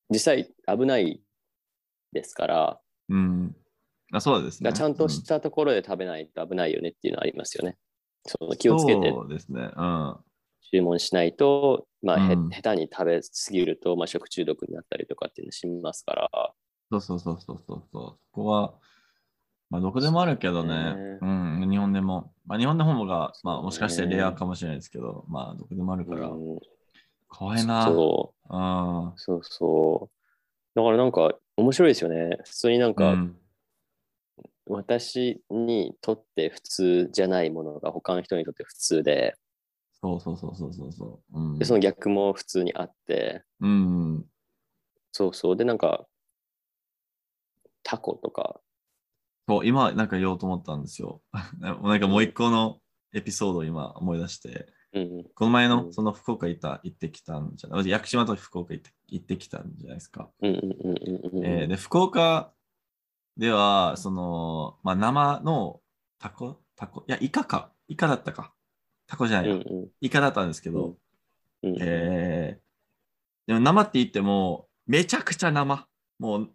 [0.09, 1.21] 実際危ない
[2.11, 2.79] ですから、
[3.09, 3.55] うん。
[4.11, 4.71] あそうですね。
[4.73, 7.77] ちゃんとしたところで食べないと危ないよねっていうのはありますよね。
[8.25, 9.69] その気をつけてそうですね。
[9.75, 10.17] うん。
[10.71, 16.53] 注文しないと、まあ、へうん下手に食べ過ぎると、まあ、食中毒になったりとかっていうのしますから、
[16.91, 18.19] そうそうそうそうそうそう。
[18.21, 18.73] そこは、
[19.73, 20.93] まあ、どこでもあるけどね。
[20.93, 21.67] ねうん。
[21.67, 22.31] 日本でも。
[22.45, 26.59] まあ、日本の方が、まあ、もしかしてねレアかもしれないですけど、まあ、どこでもあるから、うん
[27.27, 27.83] 怖いな。
[27.85, 29.13] そううん。
[29.15, 30.79] そうそう。
[30.79, 32.37] だからなんか面白いですよね。
[32.43, 33.35] 普通になんか、うん
[34.65, 39.35] 私にとって普通じゃないものが他の人にとって普通で、
[39.99, 41.37] そうそうそうそうそうそう。
[41.37, 44.25] うんでその逆も普通にあって、うん。
[45.11, 45.57] そうそう。
[45.57, 46.05] で、なんか、
[47.83, 48.61] タコとか、
[49.47, 51.21] そう、今、なんか言おうと思ったんですよ。
[51.59, 52.79] なんかもう一個の
[53.13, 60.29] エピソードを今思い出して、うん、この前のうんその福岡行った、行ってきたんじゃない、屋久島と福岡行って行ってきたんじゃないですか。
[60.41, 62.53] で、福岡
[63.37, 65.81] では、その、まあ、生の
[66.19, 67.73] タコタコいや、イカか。
[67.87, 68.53] イカだったか。
[69.07, 70.97] タコじゃないや、うん、うんイカだったんですけど、
[71.63, 72.63] うん、えー
[73.45, 75.87] でも生って言っても、めちゃくちゃ生。
[76.19, 76.49] もう、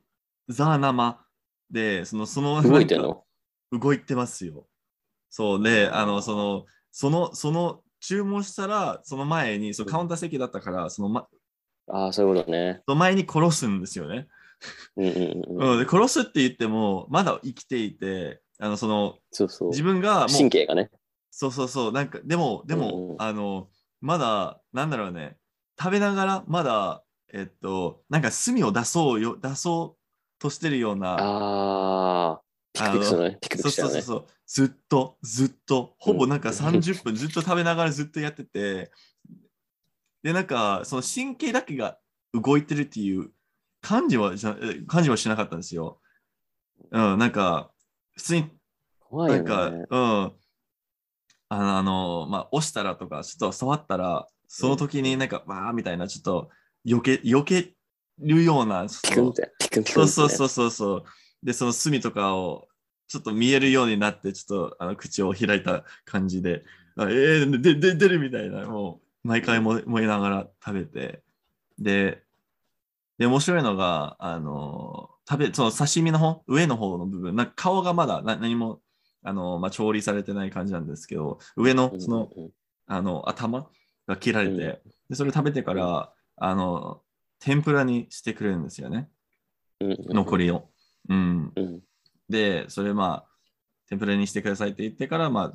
[0.48, 1.26] ザ生
[1.70, 3.24] で、その、その、動いてんの？
[3.72, 4.66] 動いてますよ。
[5.30, 11.26] そうで、あの、その、その、その、注文したら、その前に、そのカウンター席だったから、その,、ま、
[11.88, 12.82] ああ、そういうことね。
[12.86, 14.28] その前に殺すんですよね。
[14.96, 15.72] うん、うん、うん。
[15.72, 19.68] うん、で殺すって言っても、まだ生きていて、あの、その、そうそう。
[19.70, 20.90] 自分がもう、神経がね。
[21.30, 23.68] そうそうそう、なんか、でも、でも、うんうんあの、
[24.00, 25.36] まだ、なんだろうね、
[25.78, 29.97] 食べながら、まだ、えっと、なんか炭を出そうよ、出そう
[30.38, 33.38] としてるような、ああ、ピクピクするね。
[33.40, 33.94] ピクピそうクしたよね。
[33.94, 38.90] そうそうそう、ずっと、ずっと、ほぼなんかうん30分ずっと食べながらずっとやってて、
[40.22, 41.98] で、なんか、その神経だけが
[42.32, 43.30] 動いてるっていう
[43.80, 46.00] 感じはじゃえ感じはしなかったんですよ。
[46.90, 47.70] うん、なんか、
[48.16, 48.50] 普通に
[49.00, 49.86] 怖いよなんか、ね。
[49.88, 50.32] うん。
[51.50, 56.50] あの、あのまあ、押したらとか、ちょっと触ったら、その時になんか、わーみたいな、ちょっと、
[56.86, 57.74] 避け、避け
[58.20, 60.08] るような、ピクンって、ピクンピクン。
[60.08, 61.04] そうそうそうそうそう。
[61.42, 62.68] で、その隅とかを、
[63.08, 66.64] ちょっと見えるようになって、ちょっとあの口を開いた感じで、
[66.96, 71.22] あえー、で、で、出るみたいな、もう、毎回も燃えながら食べて、
[71.78, 72.22] で、
[73.18, 78.80] で、面白いのが、あの、食べ、その刺身の方、上の方の部分、なんか顔がまだな何も、
[79.22, 82.30] あの、まあ、調理されてない感じなんですけど、上の、その、
[82.86, 83.68] あの、頭
[84.06, 84.60] が切られて、うん。
[84.60, 84.80] で、
[85.14, 87.02] それ食べてから、あの、
[87.40, 89.08] 天ぷらにしてくれるんですよね、
[89.80, 90.68] 残りを。
[91.08, 91.52] うん。
[91.56, 91.80] うん
[92.28, 93.28] で、それまあ、
[93.88, 95.54] 天ぷらにしてくださいって言ってから、まあ、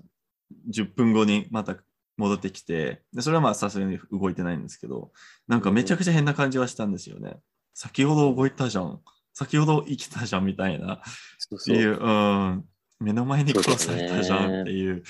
[0.71, 1.77] 10分後にまた
[2.17, 5.11] 戻ってきて、で、それはまあ、さすがに動いてないんですけど、
[5.47, 7.37] なんかめちゃくちゃ変な感じはしたんですよね。
[7.73, 8.99] 先ほど動いたじゃん。
[9.33, 11.01] 先ほど生きたじゃんみたいな。
[11.39, 11.79] そうそうう。
[11.79, 12.65] っていう、うん、
[12.99, 15.03] 目の前に殺されたじゃんっていう、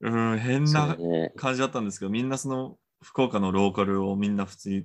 [0.00, 0.96] うん、変な。
[1.36, 4.84] 感じだったんですけど、みんなその福岡のローカルをみんな普通に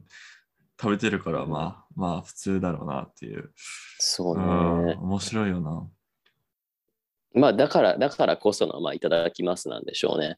[0.83, 3.53] 食べてるから、まあ、まあ普通だろうなっていう。
[3.99, 4.95] そううん、ね。
[4.99, 5.89] 面白いよな。
[7.33, 10.37] まあ、だから、だからこその、まあ、いただきますなんでしょうね。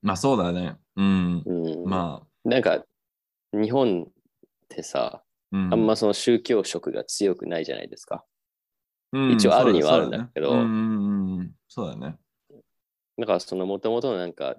[0.00, 0.76] まあそうだね。
[0.94, 1.42] うん。
[1.44, 1.52] う
[1.86, 1.88] ん。
[1.88, 2.84] まあ、なんか、
[3.52, 4.06] 日本っ
[4.68, 8.24] てさ、うん、あんまその宗教色が強くないじゃないですか。
[9.12, 12.16] うん一応あるにはあるんだけどそうねうんうんうん、そうだね。
[13.18, 14.54] だから、そのもともとのなんか、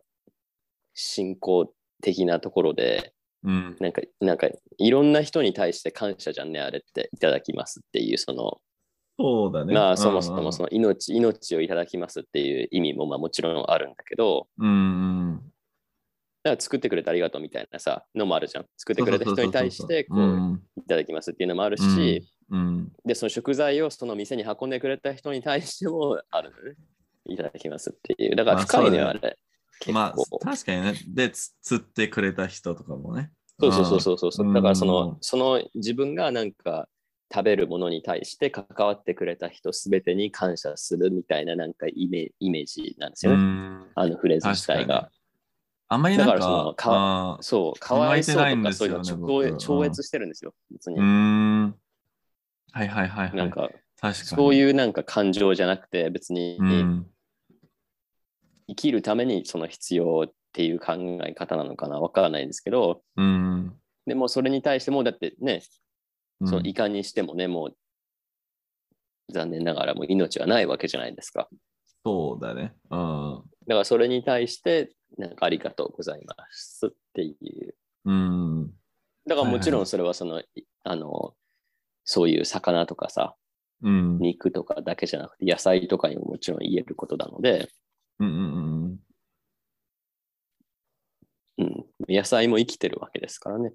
[0.94, 3.78] 信仰的なところで、うん。
[3.80, 8.60] なんか、なんか、いろんな人に対して感謝じゃんね、あれって、いただきますっていう、その、
[9.20, 9.74] そうだね。
[9.74, 14.72] まあ、そもそもの、その命、命をいただきますっていう意味も、まあ、もちろんあるんだけど、うんう
[15.34, 15.42] ん。
[16.44, 18.66] だから作ってくれてありがとうみたいなさ、のもあるじゃん。
[18.78, 22.92] 作ってくれた人に対して、こう、うんいただきますっていうのもあるし、うん。
[23.06, 26.76] で、その食材をその店に運んでくれた人に対してもあるのね。
[27.26, 28.36] いただきますっていう。
[28.36, 29.38] だからまあ深いね、あれ。
[29.80, 30.94] 結まあ構。、確かにね。
[31.08, 33.32] で、つ釣ってくれた人とかもね。
[33.60, 34.48] そうそうそうそうそう。
[34.48, 36.88] うんだからその、その自分がなんか
[37.34, 43.44] 食べるものに対して関わってくれた人すべてに感謝するみたいななんかイメイメージなんですようね。
[43.44, 43.88] ん。
[43.96, 45.10] あのフレーズ自体が。
[45.92, 50.54] あんまりなんか、だからそのかそう、かわいそうとかそういうの超越してるんですよ。
[50.72, 51.00] 別に。
[51.00, 53.36] はいはいはいはい。
[53.36, 54.14] なんか、確かに。
[54.14, 57.08] そういうなんか感情じゃなくて別にうん。
[58.70, 60.94] 生きるためにその必要っていう考
[61.26, 63.74] え方なのかなわからないんですけど、うん。
[64.06, 65.62] でもそれに対してもだってね、
[66.42, 67.76] うんそのいかにしてもね、もう
[69.34, 71.50] 残念ながらもう命はないわけじゃないですか。
[72.06, 72.74] そうだね。
[72.90, 73.44] うん。
[73.68, 77.76] だからそれに対して、なんかありがとうございますっていう。
[78.06, 78.72] うん。
[79.28, 80.46] だからもちろんそれはその、い
[80.84, 81.34] あの、
[82.06, 83.36] そういう魚とかさ、
[83.82, 84.18] うん。
[84.20, 87.70] 肉とかだけじゃなくて野菜とかにももちろん言えることなので、
[88.20, 89.00] うんうんうん。
[91.60, 93.74] うん、野菜も生きてるわけですからね。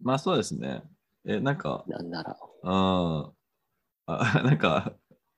[0.00, 0.82] まあそうですね。
[1.26, 2.36] え、なんか、なんなら。
[2.64, 3.32] あー
[4.06, 4.94] あ、 なんか、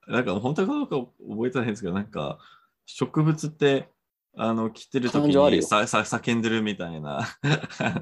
[0.09, 2.39] なんか本当かどうか覚えてないんですけど、なんか、
[2.87, 3.91] 植物って、
[4.37, 7.27] あの、切ってる時にささ叫んでるみたいな。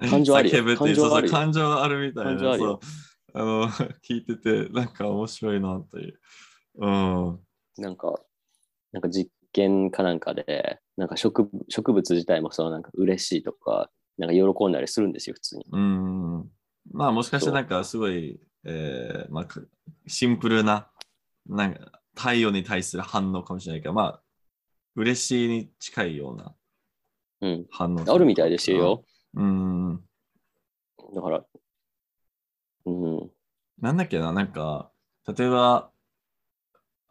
[0.09, 2.59] 感情あるよ叫ぶっていう、そう感情あるみたいな。
[2.59, 2.81] そう
[3.35, 3.69] あの、
[4.09, 6.21] 聞いてて、なんか面白いなっていう。
[6.77, 7.41] うん。
[7.79, 8.21] なんか、
[8.93, 15.65] なんか実験かなんかで、なんか植植物自体もそのなんか嬉しいとか、なんか喜んだりするんですよ、普通に。
[15.73, 16.51] うん。
[16.93, 19.61] まあもしかしてなんかすごい、えーまあ、か
[20.07, 20.91] シンプルな、
[21.47, 24.23] なんか太陽に対する反応かもしれないけど、まあ、
[24.97, 26.55] 嬉しいに近いような
[27.41, 27.67] うん。
[27.71, 28.13] 反応。
[28.13, 29.05] あるみたいですよ。
[29.35, 30.01] うん。
[31.15, 31.45] だから、
[32.87, 33.31] うん。
[33.81, 34.91] なんだっけな、なんか、
[35.27, 35.91] 例えば、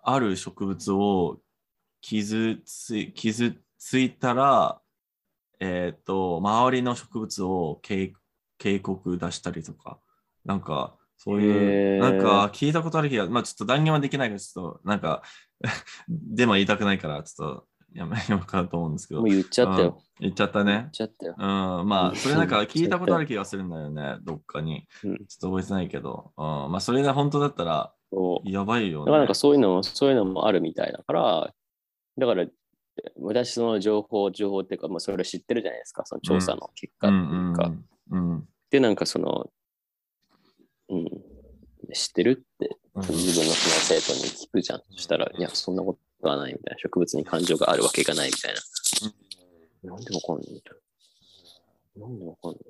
[0.03, 1.39] ある植物を
[2.03, 4.81] 傷つい傷ついたら、
[5.59, 8.13] えっ、と、周りの植物を警
[8.57, 9.99] 警告出したりとか、
[10.45, 15.23] なんか、そういう、なんか聞いたことある気が、まあちょっと断言はできないけど、ちょっと、なんか、
[16.09, 19.21] でも言いたくないから、ちょっと やめようかなと思うんですけど。
[19.21, 20.01] もう、言っちゃったよ。
[20.19, 20.89] 言っちゃった言っね。
[20.91, 21.35] ちゃったよ。
[21.37, 21.45] うん、
[21.87, 24.87] まあ、それなんか聞いたことある気がするんだよね、どっかに。
[25.05, 25.17] うん。
[25.17, 27.93] ちょっと覚えてないけど、うん、まあ、それが本当だったら、
[28.43, 29.05] やばいよね。
[29.05, 31.53] だからなんかそういうのも、そういうのもあるみたいだから、
[32.17, 32.45] だから、
[33.19, 37.71] 私その情報、情報っていうか、まあ、それ知ってるじゃないですか、その調査の結果っていうか。
[38.11, 39.51] うんうんで、なんかその、
[40.89, 41.05] うん、
[41.93, 44.81] 知ってるってうん自分のその生徒に聞くじゃん。
[44.89, 46.79] そしたら、いや、そんなことはないみたいな。
[46.79, 48.53] 植物に感情があるわけがないみたい
[49.83, 49.91] な。
[49.91, 50.77] なんでわかんないみたい
[51.97, 52.07] な。
[52.07, 52.61] なんでわかんない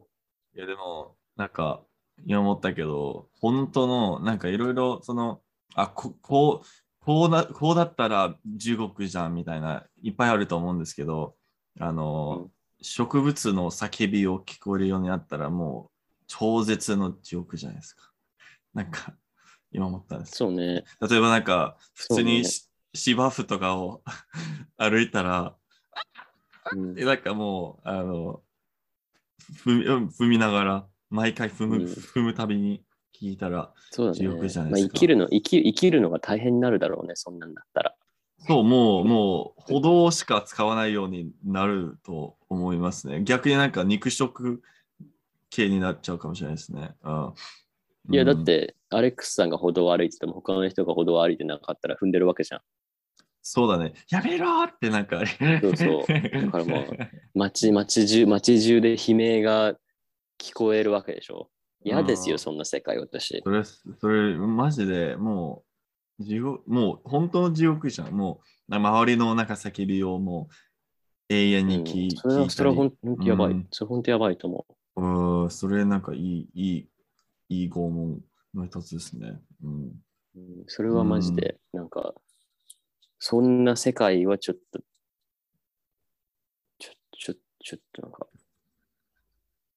[0.56, 1.84] いやでも、なんか、
[2.26, 5.42] 今思ったけど、本当の、なんかいろいろ、その、
[5.74, 6.68] あ、ここう、
[7.06, 11.36] こうだこうだったら地獄じゃんみたいな、いっぱいあると思うんですけど、
[11.80, 12.52] あの、うん
[12.86, 18.12] 植物の叫びを聞こえるようになったら、もう、超絶の地獄じゃないですか。
[18.74, 19.14] なんか、
[19.72, 20.36] 今思ったんです。
[20.36, 20.84] そうね。
[21.00, 24.04] 例えばなんか、普通にし芝生とかを
[24.78, 25.56] 歩いたら、
[26.74, 28.44] うんでなんかもう、あの、
[29.66, 32.84] 踏みながら、毎回踏む、うん踏むたびに
[33.24, 34.18] 聞いたら、そうだね。
[34.20, 37.96] じゃないですかまあ、生きるの生き、生きるのが大変になるだろうね、そんなんだったら。
[38.40, 43.24] そう、もう、もう、歩道しか使わないようになると思いますね。
[43.24, 44.62] 逆になんか肉食
[45.50, 46.96] 系になっちゃうかもしれないですね。
[47.04, 47.34] うん、
[48.12, 52.62] いや、だっうんて、アレックスさんが歩道を歩いてても、他の人が歩道を歩いてなかったら踏んでるわけじゃん。
[53.42, 53.94] そうだね。
[54.10, 55.22] やめろーってなんか、
[55.62, 56.86] そうそうだからもう
[57.34, 59.74] 街、街中、街中で悲鳴が
[60.38, 61.50] 聞こえるわけでしょ。
[61.84, 63.42] 嫌ですよ、うんそんな世界、私。
[63.44, 65.64] それ、それ、マジでも
[66.20, 68.14] う、地獄、もう、本当の地獄じゃん。
[68.14, 70.48] もう、周りのなんか叫びをも
[71.30, 73.52] う、永遠に聞,、うんそれは、それは本当やばい。
[73.52, 74.66] うんそれ本当やばいと思
[74.96, 76.90] うん、それなんかいい、いい、
[77.50, 78.22] いい拷問
[78.54, 79.40] の一つですね。
[79.64, 79.84] うん。
[79.88, 79.94] う。
[80.36, 82.14] うんそれはマジで、なんか、
[83.20, 84.80] そんな世界はちょっと、
[86.80, 88.28] ちょ、ちょ、ちょっとなんか、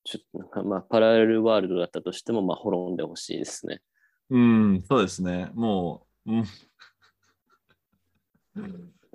[0.07, 3.83] ちょっとなんか、まあ、パラレルワールドだったとしても、まあ、滅んでほしいですね。
[4.31, 5.51] うん、そうですね。
[5.55, 6.45] もう、うん、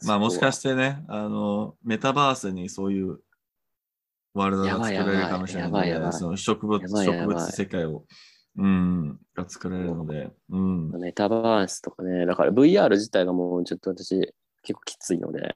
[0.06, 3.20] まあもしかししてね、あの、メタバースにそういう
[4.34, 8.06] ワールドが作られるかもしれないので、その植物植物世界を、
[8.58, 10.92] うん、が作られるので、うん。
[10.92, 14.34] メタバースとかね、だから VR 自体がもうちょっと私
[14.64, 15.56] 結構きついので、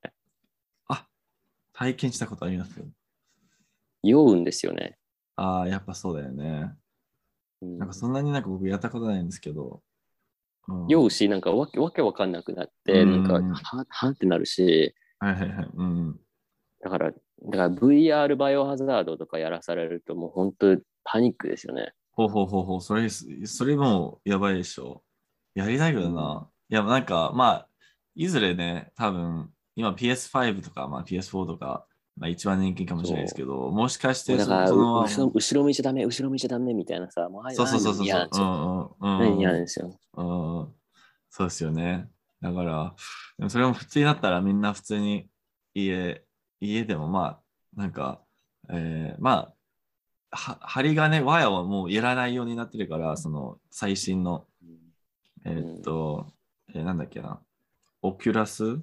[0.87, 1.07] あ、
[1.73, 2.85] 体験したことありますよ。
[4.03, 4.97] 酔うんですよね。
[5.35, 6.73] ああ、やっぱそうだよね。
[7.61, 9.81] うんなんかそんなになんか僕やったことないんですけど。
[10.67, 15.69] うん酔うし、なんかわけわけわかんなくなって、うんなんか、ははんってなるし、はいはいはい。
[15.73, 16.19] うん。
[16.81, 21.93] だから、だから VR バイオハザードとかやらされるともう本当パニックですよね。
[22.11, 25.03] ほうほうほうほう、それ、それもやばいでしょ。
[25.53, 26.49] やりたいけどな。
[26.69, 27.69] いや、なんか、まあ、
[28.15, 31.85] いずれね、多分、今 PS5 とか、まあ、PS4 とか、
[32.17, 38.05] まあ、一番人気かもしれないですけど、もしかしてそ、の、後ろ後ろ向いちゃダメ、後ろ向いちゃダメみたいなさ、もうそうそうそうそう。
[38.05, 38.95] 嫌なんですよ。
[38.99, 39.99] うんうんなんですよ。
[40.13, 40.75] うん
[41.29, 42.07] そうですよね。
[42.41, 42.95] だから、
[43.37, 45.27] でもそれも普通になったらみんな普通に
[45.73, 46.23] 家、
[46.61, 47.41] 家でもまあ、
[47.75, 48.21] なんか、
[48.69, 49.53] えーま
[50.31, 54.45] あ、は針金、ワイヤーはもういらないようになってるから、その最新の、
[55.43, 56.27] えーっと、
[56.73, 57.41] えーなんだっけな、
[58.01, 58.79] Oculus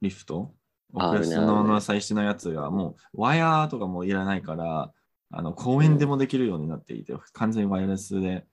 [0.00, 1.36] Rift、Oculus あるね。
[1.36, 4.92] あるねのの最新のやつがもうワイヤーとかもいらないから、
[5.30, 8.46] あの公園でもできるようになっていて、完全にワイヤレスで、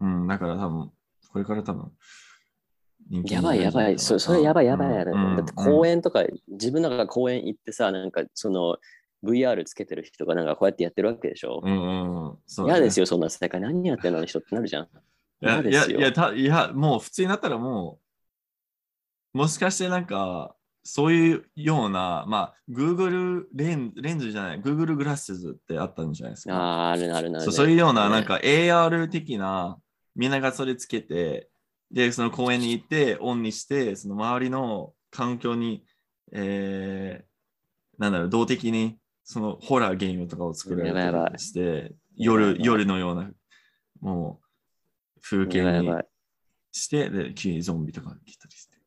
[0.00, 0.90] うん、だから多分、
[1.32, 1.92] これから多分、
[3.24, 5.14] やばいやばい、そそれやばいやばいやばい。
[5.14, 5.36] うん。
[5.36, 8.76] だって公園とか、自分なんか公園行ってさ、なんかその
[9.24, 11.60] VR つけてる人がなんかこうやってやってるわけでしょ。
[11.64, 12.38] うんうんうん、ね。
[12.66, 13.60] 嫌ですよ、そんな世界。
[13.60, 14.84] 何やってんの人ってなるじゃん。
[15.40, 17.98] いやいやいやたいや、もう普通になったらも
[19.34, 20.54] う、もしかしてなんか、
[20.88, 26.54] そういうような、まあ、Google レンレンズじゃない、Google グラスズってあったんじゃないですか。
[26.54, 29.78] ああ、あるなあるな、そうそういうような、ねなんか AR 的な、
[30.16, 31.50] みんながそれつけて、
[31.90, 35.84] で、その公園に行って、オンにして、その周りの環境に、
[36.32, 43.30] えー、なんだろう、動的に、そのホラーゲームとかを作られたりして、夜夜のような、
[44.00, 44.40] も
[45.16, 45.90] う、風景に。
[46.72, 48.78] して、で、急にゾンビとか来たりして。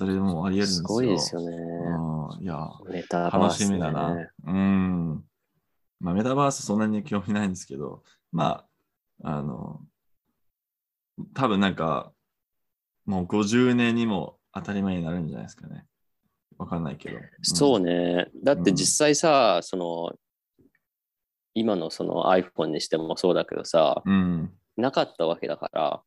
[0.00, 0.76] うん、それでもうありえるんですよ。
[0.78, 1.56] すごいですよね。
[1.56, 3.66] うんいや、メタバー楽ス、ね。
[3.66, 4.16] しみだな。
[4.46, 5.24] うん。
[6.00, 8.64] まあ、メタバースそんなに興味ないんですけど、ま
[9.22, 9.80] あ、あの、
[11.34, 12.12] 多分なんか、
[13.06, 15.86] もう50年にも当たり前になるんじゃないですかね。
[16.58, 17.18] わかんないけど。
[17.42, 18.28] そうね。
[18.42, 20.12] だって実際さ、その、
[21.54, 24.14] 今のその iPhone にしてもそうだけどさ、うん。
[24.14, 24.52] うん。
[24.76, 26.02] なかったわけだから、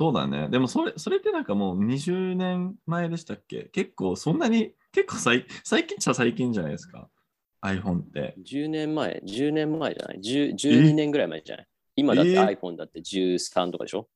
[0.00, 0.48] そうだね。
[0.48, 3.64] でもそれ、それってなんかもう20年前でしたっけ？
[3.64, 7.10] 結構そんなに、結構最最近っちゃ最近じゃないですか。
[7.60, 8.34] iPhone って。
[8.42, 11.68] 10年前、10年前じゃない？10 ?12 年ぐらい前じゃない？
[11.96, 14.08] 今だってえ？iPhone だって13とかでしょ？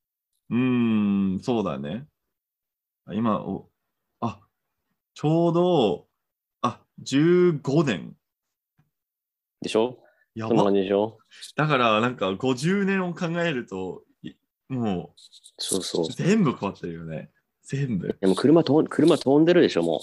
[0.48, 2.06] うーん、そうだね。
[3.04, 3.68] あ今、お
[4.20, 4.40] あ、
[5.12, 6.06] ちょうど、
[6.62, 8.16] あ、15年。
[9.60, 9.98] でしょ？
[10.34, 11.18] やそんなば感じでしょ？
[11.56, 14.02] だから、なんか50年を考えると、
[14.70, 15.14] いも
[15.58, 16.08] そうそうう。
[16.12, 17.30] 全部変わってるよね。
[17.62, 18.16] 全部。
[18.20, 20.00] でも車と車飛んでるでしょ、も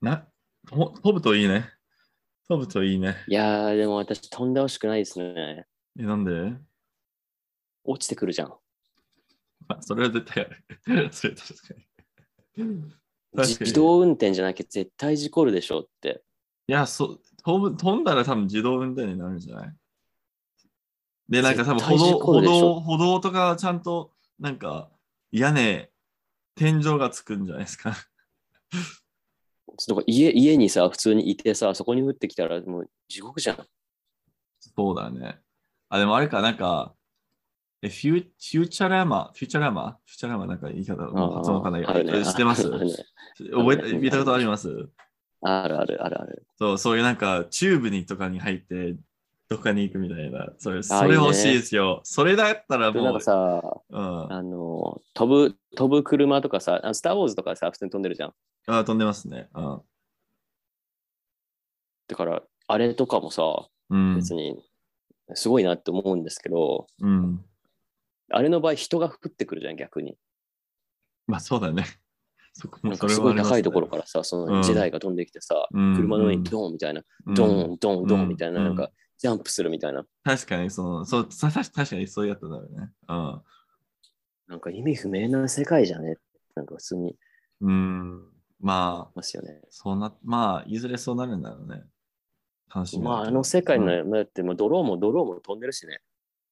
[0.00, 0.26] な、
[0.68, 1.70] と飛ぶといいね。
[2.48, 3.16] 飛ぶといいね。
[3.28, 3.30] う。
[3.30, 5.66] いやー、でも私飛んでほしくないですね。
[5.98, 6.54] え、なんで？
[7.84, 8.48] 落ちてくるじゃん。
[9.68, 11.10] まあ、それは絶対ある。
[11.12, 12.86] それは確かに。
[13.36, 16.22] 自動運転じゃなきゃ絶対事故るでしょって。
[16.66, 19.74] いや、そ飛ぶ飛んだら多分自動運転になるんじゃない？
[21.30, 24.90] で、なんか多分歩道歩道歩道とかちゃんとなんか
[25.32, 25.88] 屋根、
[26.56, 27.96] 天井がつくんじゃないですか。
[29.88, 33.56] だから家家にさ、普通にいてさ、そこに降ってきたらもう地獄じゃん。
[34.76, 35.38] そうだね。
[35.88, 36.94] あ、でもあれか、なんか、
[37.82, 41.34] え、 Fu- Futurama、Futurama？Futurama なんか言い方、もう。
[41.36, 41.80] 発音わかんない。
[41.80, 42.24] けど、あるね。
[42.24, 42.68] 知ってます？
[42.68, 44.90] 覚えて、見たことあります？
[45.40, 46.46] あるあるあるある。
[46.58, 48.96] そう、そういうなんか、チューブにとかに入って、
[49.50, 50.52] どっかに行くみたいな。
[50.58, 52.00] それ、それ欲しいですよ。
[52.04, 54.32] それだったらもうでなんか、さ、うん。
[54.32, 58.34] あの、飛ぶ、飛ぶ車とかさ、あスター・ウォーズとかさ、普通に飛んでるじゃん。
[58.68, 59.48] あ、飛んでますね。
[59.54, 59.82] うん。
[62.06, 63.42] だから、あれとかもさ、
[63.90, 64.14] うん。
[64.14, 64.62] 別に
[65.34, 67.44] すごいなって思うんですけど、うん。
[68.30, 70.16] あれの場合、人が降ってくるじゃん、逆に。
[71.26, 71.84] まあそうだね。
[72.54, 80.04] そこもなんかすごい高いところかからさ、そうんのジェダイが飛んできてさ、ら車の上にドーンみたいな、ドーン、ドーン、ドーンみたいな、うんなんか、ジャンプするみたいな。
[80.24, 82.90] 確かに、その、そう、さ確かにそうやったんだよね。
[84.46, 86.16] なんか意味不明な世界じゃね？
[86.54, 87.16] なんか普通にい
[87.60, 87.70] うん。
[87.70, 87.72] う
[88.16, 88.24] ん。
[88.60, 89.60] まあ、ますよね。
[89.68, 91.84] そうな、まあ、いずれそうなるんだろうね。
[93.02, 96.00] まあ、あの世界の、うんだってもうドローンもドローンも飛んでるしね。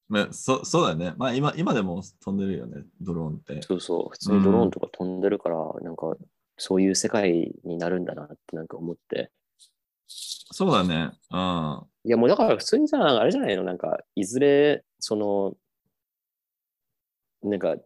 [0.09, 1.15] まあ、そそうだね。
[1.17, 3.63] まあ今、今でも飛んでるよね、ドローンって。
[3.63, 6.17] そうそう、普通にドローンとか飛んでるから、なんか、
[6.57, 9.31] そういう世界になるんだなってなんか思って。
[10.09, 11.13] そうだね。
[11.31, 11.83] うん。
[12.09, 13.65] いや、もうだから普通にさ、あれじゃないの？
[13.65, 15.55] なんか、いずれ、その、
[17.43, 17.77] なんか、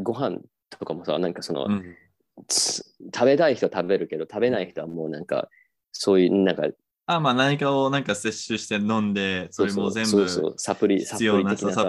[0.00, 0.38] ご飯
[0.70, 1.96] とかもさ、なんかその、うん
[2.48, 2.82] つ
[3.14, 5.48] 食べたい人は食べるけど、食べない人はもうなんか、
[5.90, 6.68] そういう、なんか、
[7.06, 11.06] あ、まあ何かをなんか摂取して飲んで、それも全部そうそうサプリ、な。
[11.06, 11.18] サ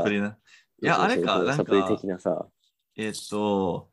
[0.03, 0.37] プリな。
[0.81, 2.47] いや、あれか、なんサプリか、的なさ。
[2.97, 3.89] えっと、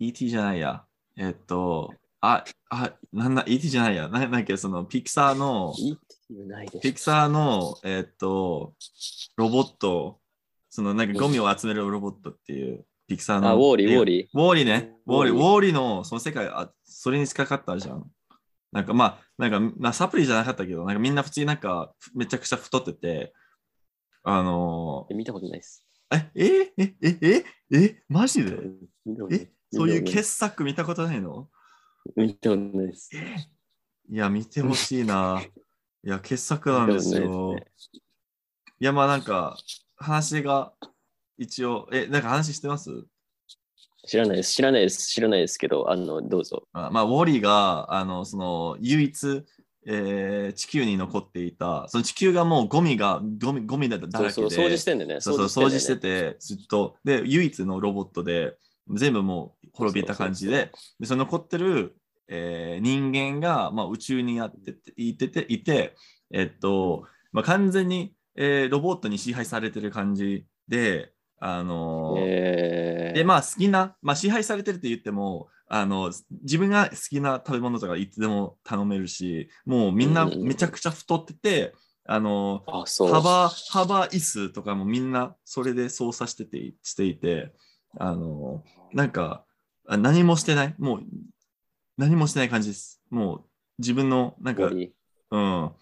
[0.00, 0.84] ET じゃないや。
[1.16, 4.08] えっと、あ、あ、なんだ、ET じゃないや。
[4.08, 5.72] ななんだっけ、その、ピクサーの、
[6.82, 8.74] ピクサーの、えっと、
[9.36, 10.20] ロボット、
[10.68, 13.48] その、なんかゴミを集めるロボットっていう、ピクサーの。
[13.50, 14.04] あ、ウォーリー、ウォーー。
[14.04, 14.26] リー。
[14.34, 14.96] ウォーリーね。
[15.06, 18.10] ウォーリー、ウォーリーのその世界、あそれに近かったじゃん。
[18.72, 23.32] なんかまあ、なんか、まあ、サプリじゃなかったけど、なんかみんな普通になんかめちゃくちゃ太ってて、
[24.24, 25.86] あのえ見たことないです。
[26.10, 28.58] ー、え、え、え、え、え、え、マジで？
[29.30, 31.48] え、そういう見傑作見たことないの？
[32.16, 33.10] 見たことないです。
[33.14, 35.42] いや、見てほしいな。
[36.04, 37.56] いや、傑作なんですよ。
[37.56, 38.00] いですね
[38.80, 39.56] いや、まあなんか、
[39.96, 40.72] 話が
[41.36, 43.04] 一応、え、なんか話してます？
[44.06, 44.52] 知らないです。
[44.54, 45.08] 知らないです。
[45.08, 46.66] 知らないですけど、あの、どうぞ。
[46.72, 49.44] あまあ、ウォーリーが、あの、その、唯一、
[49.86, 55.20] えー地球に残っていた、その地球がもうゴミが、ゴミ、ゴミだだらけで、そうそう、掃除してんだよね。
[55.20, 55.96] そうそう、掃除して。
[55.96, 58.56] て、ずっと、で、唯一のロボットで、
[58.90, 61.96] 全部もう滅びた感じで、で、その残ってる、
[62.28, 65.94] えー人間が、まあ、宇宙にやってて、いてて、いて、
[66.30, 73.16] えっと、まあ、完全に、えーロボットに支配されてる感じで、あのーえー。
[73.16, 76.12] で、まあ好きな、まあ支配されてるって言っても、あの、
[76.42, 80.48] 自分が好きな食べ物とかいつでも頼めるし、もうみんなうんうんうん。
[80.48, 81.74] めちゃくちゃ太ってて、
[82.06, 83.12] あの、あ、そう。
[83.12, 87.52] 幅、幅椅子とかもみんなそれで操作してて、していて、
[87.98, 89.44] あの、なんか、
[89.86, 90.74] あ何もしてない。
[90.78, 91.02] もう、
[91.96, 93.02] 何もしてない感じです。
[93.10, 93.44] もう、
[93.78, 95.72] 自分の、なんか、うん、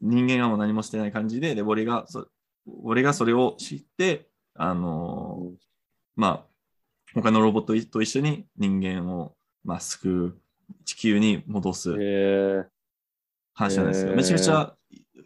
[0.00, 2.26] 人間がもう何もしてない感じで、で、俺がそ、
[2.82, 5.52] 俺がそれを知って、あの
[6.16, 6.50] まあ、
[7.14, 9.34] 他のロボットと一緒に人間を、
[9.64, 10.40] まあ、救う、
[10.84, 12.66] 地球に戻すえ
[13.54, 14.14] 話なんですよ。
[14.14, 14.76] めちゃくちゃ、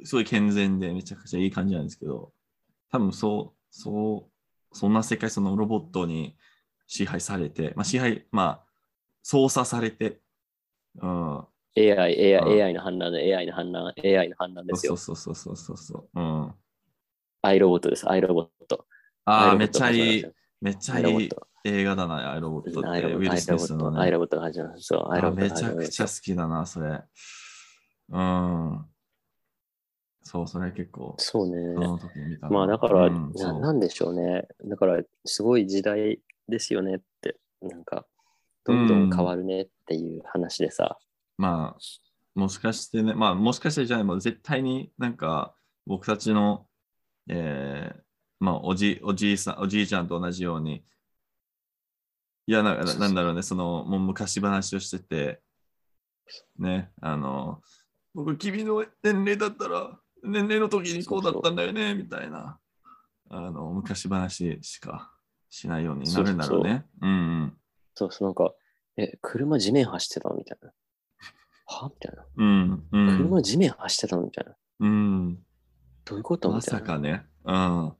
[0.04, 2.32] すごい健全で、めちゃくちゃいい感じなんですけど、
[2.90, 4.33] 多分そう、そう、
[4.74, 6.36] そんな世界、そのロボットに
[6.86, 8.64] 支配されて、まあ、支配、まあ、
[9.22, 10.20] 操作されて、
[11.00, 11.38] うん、
[11.76, 14.96] AI、AI、うん AI の判断で AI の判断、AI の判断ですよ。
[14.96, 16.54] そうそうそうそうそうそう、うん。
[17.42, 18.86] アイロボットです、アイロボット。
[19.24, 20.24] ああ、めっちゃいい
[20.60, 21.30] めっちたゃいい。
[21.66, 24.10] 映画だな、アイロボットって、アイロボット、アイロボット、アイね。
[24.12, 24.80] ロボットが始まる。
[24.80, 27.02] そう、アイロボットあめちゃくちゃ好きだな、それ。
[28.10, 28.86] うん。
[30.24, 31.74] そう、それ結構、そうね。
[31.74, 34.48] その時に見たなまあだから、うんななんでしょうね。
[34.64, 38.06] だから、すごい時代ですよねって、なんか、
[38.64, 40.98] どんどん変わるねっていう話でさ。
[41.36, 41.80] まあ、
[42.34, 45.54] もしかしてね、まあ、もしかしてじゃない、もう絶対になんか、
[45.86, 46.66] 僕たちの、
[47.28, 48.00] えー
[48.40, 50.84] まあ、おじ、おじいさん、おじいちゃんと同じように、
[52.46, 55.40] いや、ななんだろうね、その、もう昔話をしてて、
[56.58, 57.60] ね、あの、
[58.14, 62.58] 僕、君の年齢だったら、年齢の時にこうだったんだよね、みたいな、
[63.30, 65.12] あの、昔話しか
[65.50, 66.86] しないようになるんだろうね。
[67.02, 67.12] うんう
[67.46, 67.56] ん。
[67.94, 68.52] そうそう、なんか、
[68.96, 70.36] え、車地面走ってたの？
[70.36, 70.72] みたいな。
[71.66, 71.88] は？
[71.88, 72.24] みたいな。
[72.36, 73.16] うん、うん。
[73.18, 74.22] 車地面走ってたの？
[74.22, 74.54] みたいな。
[74.80, 75.38] うん。
[76.04, 76.48] どういうこと？
[76.48, 76.80] みまたいな。
[76.80, 77.26] さかね。
[77.44, 77.92] うん。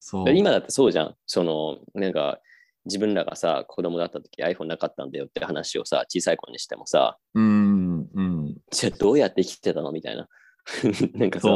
[0.00, 0.30] そう。
[0.34, 1.16] 今だってそうじゃん。
[1.26, 2.40] その、なんか、
[2.84, 8.56] 自分らがさ、子供だった時 iPhone なかったんだよって話をさ、小さい子にしてもさ、うん、うん。
[8.70, 9.92] じゃあどうやって生きてたの？
[9.92, 10.28] みたいな。
[11.14, 11.48] なんかさ、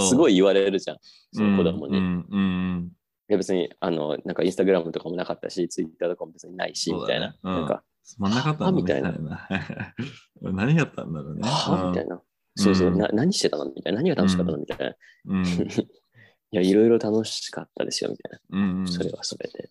[0.00, 0.98] すごい言われるじゃん。
[1.32, 1.96] その子供に。
[1.96, 2.92] いうん、うん。
[3.28, 7.34] や別に、あの、なんかインスタグラムとかもなかったし、ツイッターとかも別にないし、ねみたいな。
[7.42, 9.48] うんなんか、つまんなかったみたいなな。
[10.42, 11.42] 何やったんだろうね。
[11.44, 11.88] は？
[11.90, 12.20] みたいな。
[12.56, 13.72] そうそう、うんな何してたの？
[13.74, 13.98] みたいな。
[13.98, 14.58] 何が楽しかったの？
[14.58, 14.86] みたいな。
[14.88, 14.96] い
[15.26, 15.44] うん。
[16.50, 18.62] や、いろいろ楽しかったですよ、みたいうん。
[18.62, 18.90] うんな。
[18.90, 19.70] それはそれで。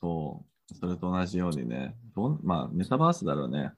[0.00, 0.74] そう。
[0.74, 1.96] それと同じようにね。
[2.16, 3.72] どんまあ、メタバースだろうね。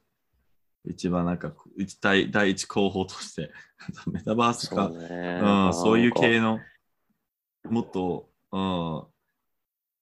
[0.85, 3.51] 一番なんか、一第第一候補として、
[4.11, 6.61] メタバースかそう、ん、そういう系の、
[7.65, 8.61] もっと、うん、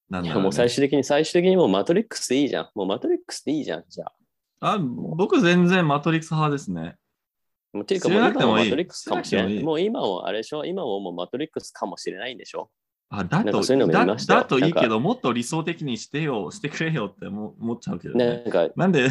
[0.09, 0.43] なんだろう、ね。
[0.43, 2.71] もう最終的に、最終的にもうマトリックスでいいじゃん。
[2.75, 4.07] もうマトリックスでいいじゃん、じゃ
[4.61, 4.75] あ。
[4.75, 6.97] あ、僕全然マトリックス派ですね。
[7.73, 10.65] もうっていうか、もう今もマトリックスかもしれないもう今もあれでしょ？
[10.65, 12.71] 今ももうマトリックスかもしれないんでしょ？
[13.09, 18.45] あ、だとそういうのもだだといいけど、もっと理想的にしてよ、してくれよって思思っちゃうけどなね。
[18.47, 19.07] んか、なんで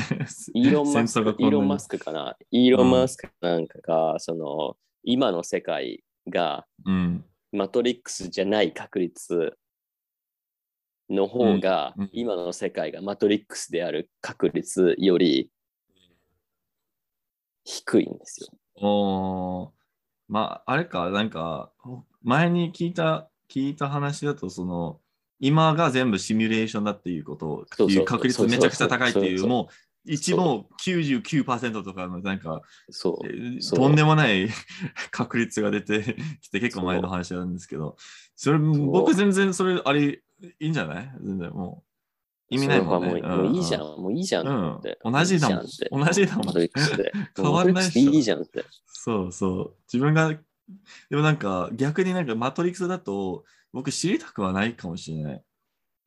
[0.53, 1.97] イーロン・マスク、イーロン・マスク。
[1.97, 2.35] クかな？
[2.51, 7.25] イーロン・マスクなんかが、その、今の世界がうん。
[7.51, 9.57] マトリックスじゃない確率
[11.09, 15.49] の方が、うんうん今の世界がマトリックスである確率より
[17.63, 18.49] 低いんですよ。
[18.75, 19.69] おー
[20.27, 21.71] まあ、あれか、なんか、
[22.23, 24.99] 前に聞いた、聞いた話だと、その、
[25.39, 27.99] 今が全部シミュレーションだっていうことを、そうそう。
[27.99, 29.73] いう確率めちゃくちゃ高いっていう、もう、
[30.07, 32.61] 一も99%とかの、なんか、
[33.01, 34.49] とんでもない
[35.11, 37.97] 確率が出てきて結構前の話なんですけど、
[38.35, 40.21] それ僕全然それあれ
[40.59, 41.11] いいんじゃない？
[41.21, 41.85] 全然もう。
[42.49, 43.21] 意味ないもんね。
[43.21, 44.45] もういいじゃん、うもういいじゃん
[45.03, 45.59] 同じだもん。
[46.05, 46.53] 同じだもん。
[47.35, 48.63] 変わんないっしいいじゃんって。
[48.85, 49.75] そうそう。
[49.91, 50.37] 自分が、
[51.09, 55.43] でもなんか逆になんかマトリックスだと僕知りたくはないかもしれない。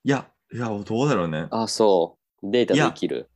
[0.04, 1.48] いや、いや、どうだろうね。
[1.50, 2.50] あ、そう。
[2.50, 3.30] データで生きる？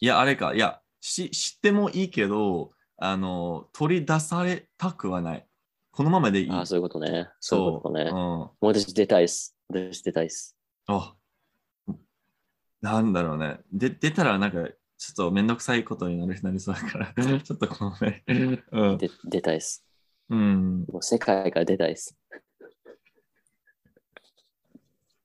[0.00, 5.46] いや、あれか、いや、し知ってもいいけど、あの、取り出されたくはない。
[5.90, 6.50] このままでいい。
[6.50, 7.28] あ、そういうことね。
[7.40, 8.02] そういうことね。
[8.02, 8.12] うん。
[8.14, 9.56] もう私出たいっす。
[9.68, 10.56] 私出たいっす。
[10.86, 11.16] あ、
[12.80, 13.58] なんだろうね。
[13.72, 14.68] で、出たらなんか、
[14.98, 18.24] ちょっとめんどくさいことになるなりそうだから、 ちょっとこのね。
[18.70, 18.98] うん。
[18.98, 19.84] で出たいっす。
[20.30, 20.84] うん。
[20.88, 22.16] もう世界から出たいっす。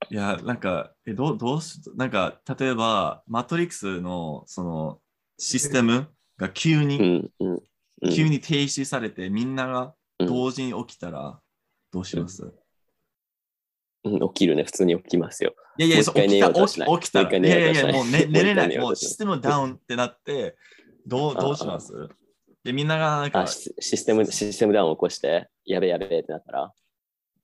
[0.09, 5.01] いや、なんか、え、どう、どうし、なんか、例えば、マトリックスの、その、
[5.37, 7.53] システムが急に、うんうん。
[7.53, 7.63] うん
[8.13, 11.39] 急に停止されて、みんながうん同時に起きたら、
[11.89, 12.43] どうします、
[14.03, 14.63] うん起きるね。
[14.65, 15.55] 普通に起きますよ。
[15.77, 17.37] いやいや、そう起きた、起き起きたら。
[17.37, 20.57] いやいやもう寝寝れないもうシステムダウンってなって、
[21.07, 21.93] どう、どうします？
[22.63, 26.73] で、みんながなんかあ、、シシステム、システムダウンを起こして、やべやべってなったら、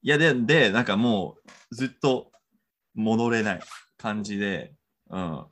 [0.02, 1.36] いやで、で、なんかも
[1.72, 2.32] うずっと
[2.96, 3.60] 戻れない
[3.98, 4.74] 感じで、
[5.10, 5.46] うん。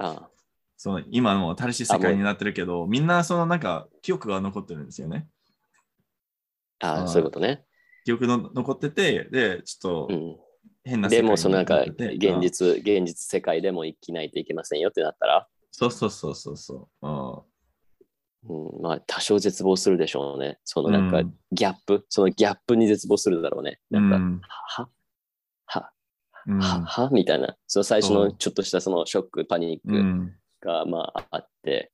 [0.00, 0.28] あ
[0.76, 5.26] その今の新しい世界になってるけど、みんなそのなんか記憶が残ってるんですよね。
[6.80, 7.64] あ、はいそういうことね。
[8.04, 10.36] 記憶の残ってて、で、ちょっとうん。
[10.84, 17.08] 変な世界にでも、そのなんか、現実、現実世界でも生きないといけませんよってなったら、そうそうそうそうそう。
[17.08, 17.47] うん
[18.44, 20.58] うん、まあ、多少絶望するでしょうね。
[20.64, 23.80] そのなんかうん、ギャップ、そのギャップに絶望するだろうね。
[23.90, 24.40] なんか、うん。
[24.42, 24.88] は？
[25.66, 25.90] は？
[26.46, 26.58] うん。
[26.58, 26.84] は？
[26.84, 27.10] は？
[27.10, 27.56] みたいな。
[27.66, 30.34] その最初のちょっとしたそのショック、パニックうん。
[30.60, 31.92] がまああって、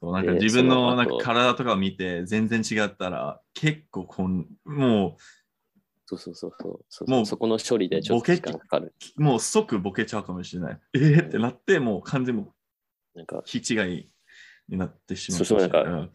[0.00, 5.16] そうなんかで自分そのなんか体とかを見て全然違ったら結構こんも
[6.06, 6.84] そうそうそうそう。
[6.88, 8.94] そうもうそこの処理でちょっと時間かかる。
[9.16, 10.80] うもう即ボケちゃうかもしれない。
[10.94, 14.10] えー、ってなってもう完全にもうなんか、気違い
[14.68, 15.44] になってしまう。
[15.44, 16.10] そうそうなんかん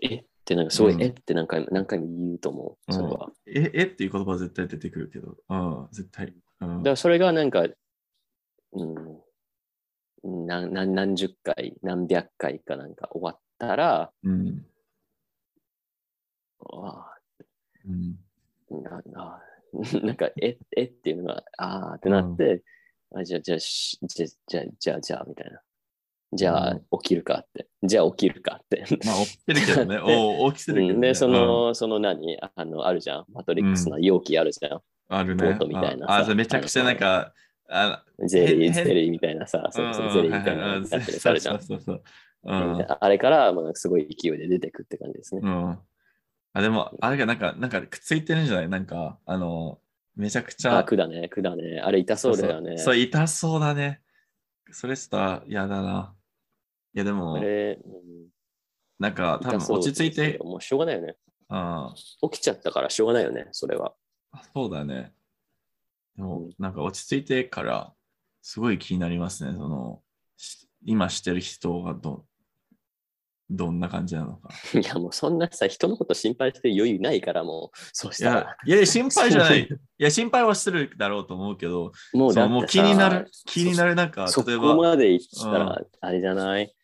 [0.00, 0.16] え？
[0.16, 1.08] ってなんかすごい、うんえ？
[1.08, 2.92] って何回も何回も言うと思う。
[2.92, 3.30] それは。
[3.46, 3.84] え、え？
[3.84, 6.34] っていう言葉は絶対出てくるけど、うん、絶対。
[6.60, 7.66] うんだからそれがなんか、
[8.72, 14.66] うん、何何何十回、何百回かなんか終わったら、うん
[16.72, 17.14] あ
[17.86, 18.18] うん。
[18.82, 19.42] なな
[20.02, 20.84] なんか、え、え？
[20.84, 22.62] っていうのが、あーってなって、
[23.14, 25.60] あじゃあ、じゃあ、しじゃあ、じゃあ、じゃあ、じゃあ、みたいな。
[26.32, 27.68] じゃあ、うん起きるかって。
[27.82, 28.84] じゃあ、起きるかって。
[29.06, 29.96] まあ、起きてるけどね。
[29.96, 30.94] でお大きするけど、ね。
[30.94, 32.38] うんで、その、その何？
[32.40, 33.24] あの、あるじゃん。
[33.32, 34.72] マトリックスの容器あるじゃん。
[34.72, 35.44] うん、あるね。
[35.44, 37.32] ボートみたいなさああ、それめちゃくちゃなんか、
[37.70, 40.96] あゼリー、変ゼリーみたいなさ、そうそう、ゼリーみたいなのやって
[41.32, 41.60] るじゃん。
[41.62, 42.02] そうそうそう。
[42.44, 42.86] ううんん。
[43.00, 45.40] あれから、まあ、すごい勢いで出てくって感じですね。
[45.44, 45.78] うん。
[46.52, 48.68] あ、でも、あれがなんか、なんかくっついてるんじゃない？
[48.68, 49.80] なんか、あの、
[50.16, 50.78] めちゃくちゃ。
[50.78, 51.80] あ、管ね、管ね。
[51.82, 52.76] あれ痛そうだよね。
[52.78, 54.00] そうそう、痛そうだね。
[54.70, 56.14] それしたら嫌だな。
[56.98, 57.38] いや、でも
[58.98, 61.16] なんか、多分落ち着いてもうしょうがないよね。
[61.48, 61.94] あ
[62.30, 63.94] 起きちゃったからしょうがないよね、それは。
[64.32, 65.12] あ、そうだね。
[66.16, 67.94] でもうん、なんか落ち着いてから、
[68.42, 69.52] すごい気になりますね。
[69.52, 70.02] その、
[70.36, 72.24] し今してる人がど、
[73.50, 74.50] どんな感じなのか。
[74.78, 79.62] いや、もうそんなさ、人のこと心配してる余裕ないから、もう、そういしたらや。、いや、心配じゃない。
[79.70, 86.74] いや、心配はしてるだろうと思うけど、もうもう気になるさ、気になる、なんか、そ例えば、こまで行ったうら、あれじゃない、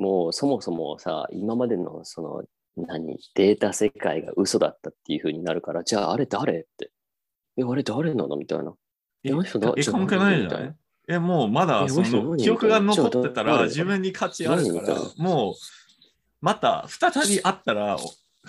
[0.00, 2.44] もうそもそもさ、今までのその、
[2.76, 6.90] 何、データ世界が嘘だったっていう風になるから、じゃああれ誰って。
[7.58, 8.36] え、あれ誰なの？
[8.36, 8.72] みたいな。
[9.24, 10.74] えあの人だえ、関係ないじゃない？
[11.08, 15.54] え、もうまだえその記憶が残ってたら自分に価値あるからもう
[16.40, 17.98] また再び会ったら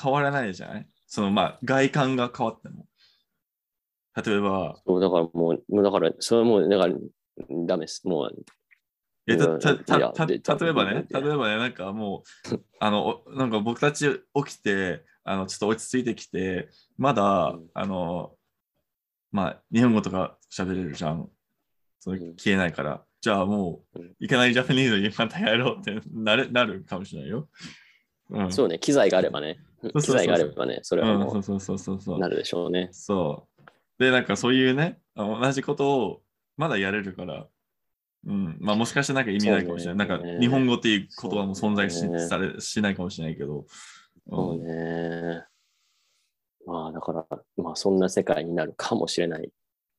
[0.02, 0.88] 変わらないじゃない？
[1.08, 2.86] そのまあ外観が変わっても。
[4.16, 6.94] 例えば、そう、だからもう、もうだから、それはもう、だから、
[7.66, 8.06] ダメです。
[8.06, 8.46] もう、
[9.28, 18.36] えたたたたで例えばね、で例えばね、なんかもう、あの、おなんか僕たち起きて、あの、ちょっと落ち着いてきて、まだ、うんあの、
[19.32, 21.30] まあ、日本語とか喋れるじゃん。
[22.00, 23.04] それうん消えないから。
[23.22, 27.48] じゃあもううん、いかないジャパニーズにまたやろうってなるなるかもしれないよ。
[28.32, 28.52] うん。
[28.52, 29.60] そうね、機材があればね、
[30.02, 32.20] 機材があればね、それはうん、もそうそうそうそうそうう。
[32.20, 32.90] なるでしょうね。
[32.92, 33.48] そ
[34.00, 34.04] う。
[34.04, 36.22] で、なんかそういうね、同じことを
[36.58, 37.48] まだやれるから、
[38.26, 40.08] うん、まあもしかしてなんか意味ないかもしれない。
[40.08, 40.24] そうね。
[40.24, 42.28] なんか日本語っていう言葉も存在し,、そうね。
[42.28, 43.66] されしないかもしれないけど、
[44.30, 45.44] そううんね。
[46.66, 47.26] まあ、だから、
[47.58, 49.52] まあ、そんな世界になるかもしれない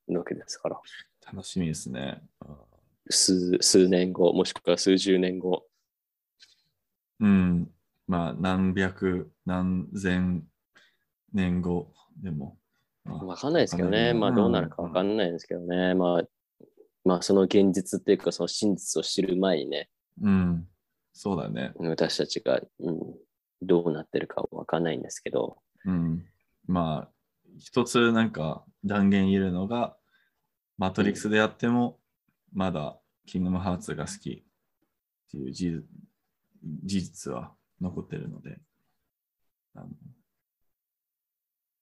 [0.08, 0.80] わけですから、
[1.26, 2.22] 楽しみですね。
[3.10, 5.64] 数数年後、もしくは数十年後、
[7.20, 7.68] うん、
[8.06, 10.44] まあ何百、何千
[11.32, 11.92] 年後
[12.22, 12.56] でも。
[13.04, 16.22] わかんないですけどね、まあ、どうなるかわかんないですけどね、まあ、
[17.04, 19.88] まあ、その現実っていうか、その真実を知る前にね、
[20.20, 20.68] うん、
[21.12, 21.72] そうだね。
[21.78, 23.00] 私たちが、うん、
[23.60, 26.24] どうなってるかわかんないんですけど、うん。
[26.66, 27.12] まあ、
[27.58, 29.96] 一つなんか断言言えるのが、
[30.78, 31.98] マトリックスでやっても、
[32.52, 34.44] まだキングダムハーツが好き。
[35.28, 35.82] っていう事
[36.84, 38.58] 事実は残ってるので、
[39.74, 39.88] あの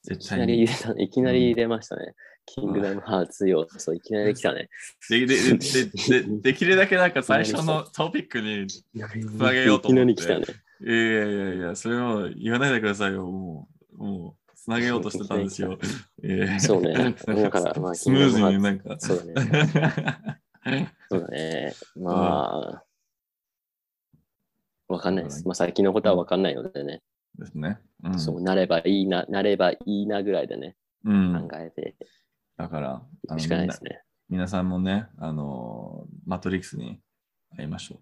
[0.05, 2.15] い絶きなり入れた、いきなり入れましたね。
[2.47, 4.69] キングダムハーツ要素、いきなり来たね。
[5.09, 6.23] ででででで
[6.53, 10.61] できるだけなんか最初のトピックに、つなげようと思っていきなり来たね。
[10.83, 15.79] いやいやいやそれを言わないでくださいよ、もう、もう、つなげようとしてたんですよ。
[16.59, 18.97] そうねだからまあスムーズになんか。
[18.99, 20.95] そうだね。
[21.11, 21.75] そうだね。
[21.97, 22.85] まあ、
[24.89, 25.47] わかんないです。
[25.47, 27.03] まあ、最近のことはわかんないのでね、
[27.41, 27.81] ですね。
[28.05, 28.19] うん。
[28.21, 31.97] そうなればいいな、なればいいなぐらいでね、うん考えて
[32.57, 34.03] だから、しかないですね。
[34.29, 37.01] 皆さんもね、あの、マトリックスに
[37.57, 37.99] 会いましょう。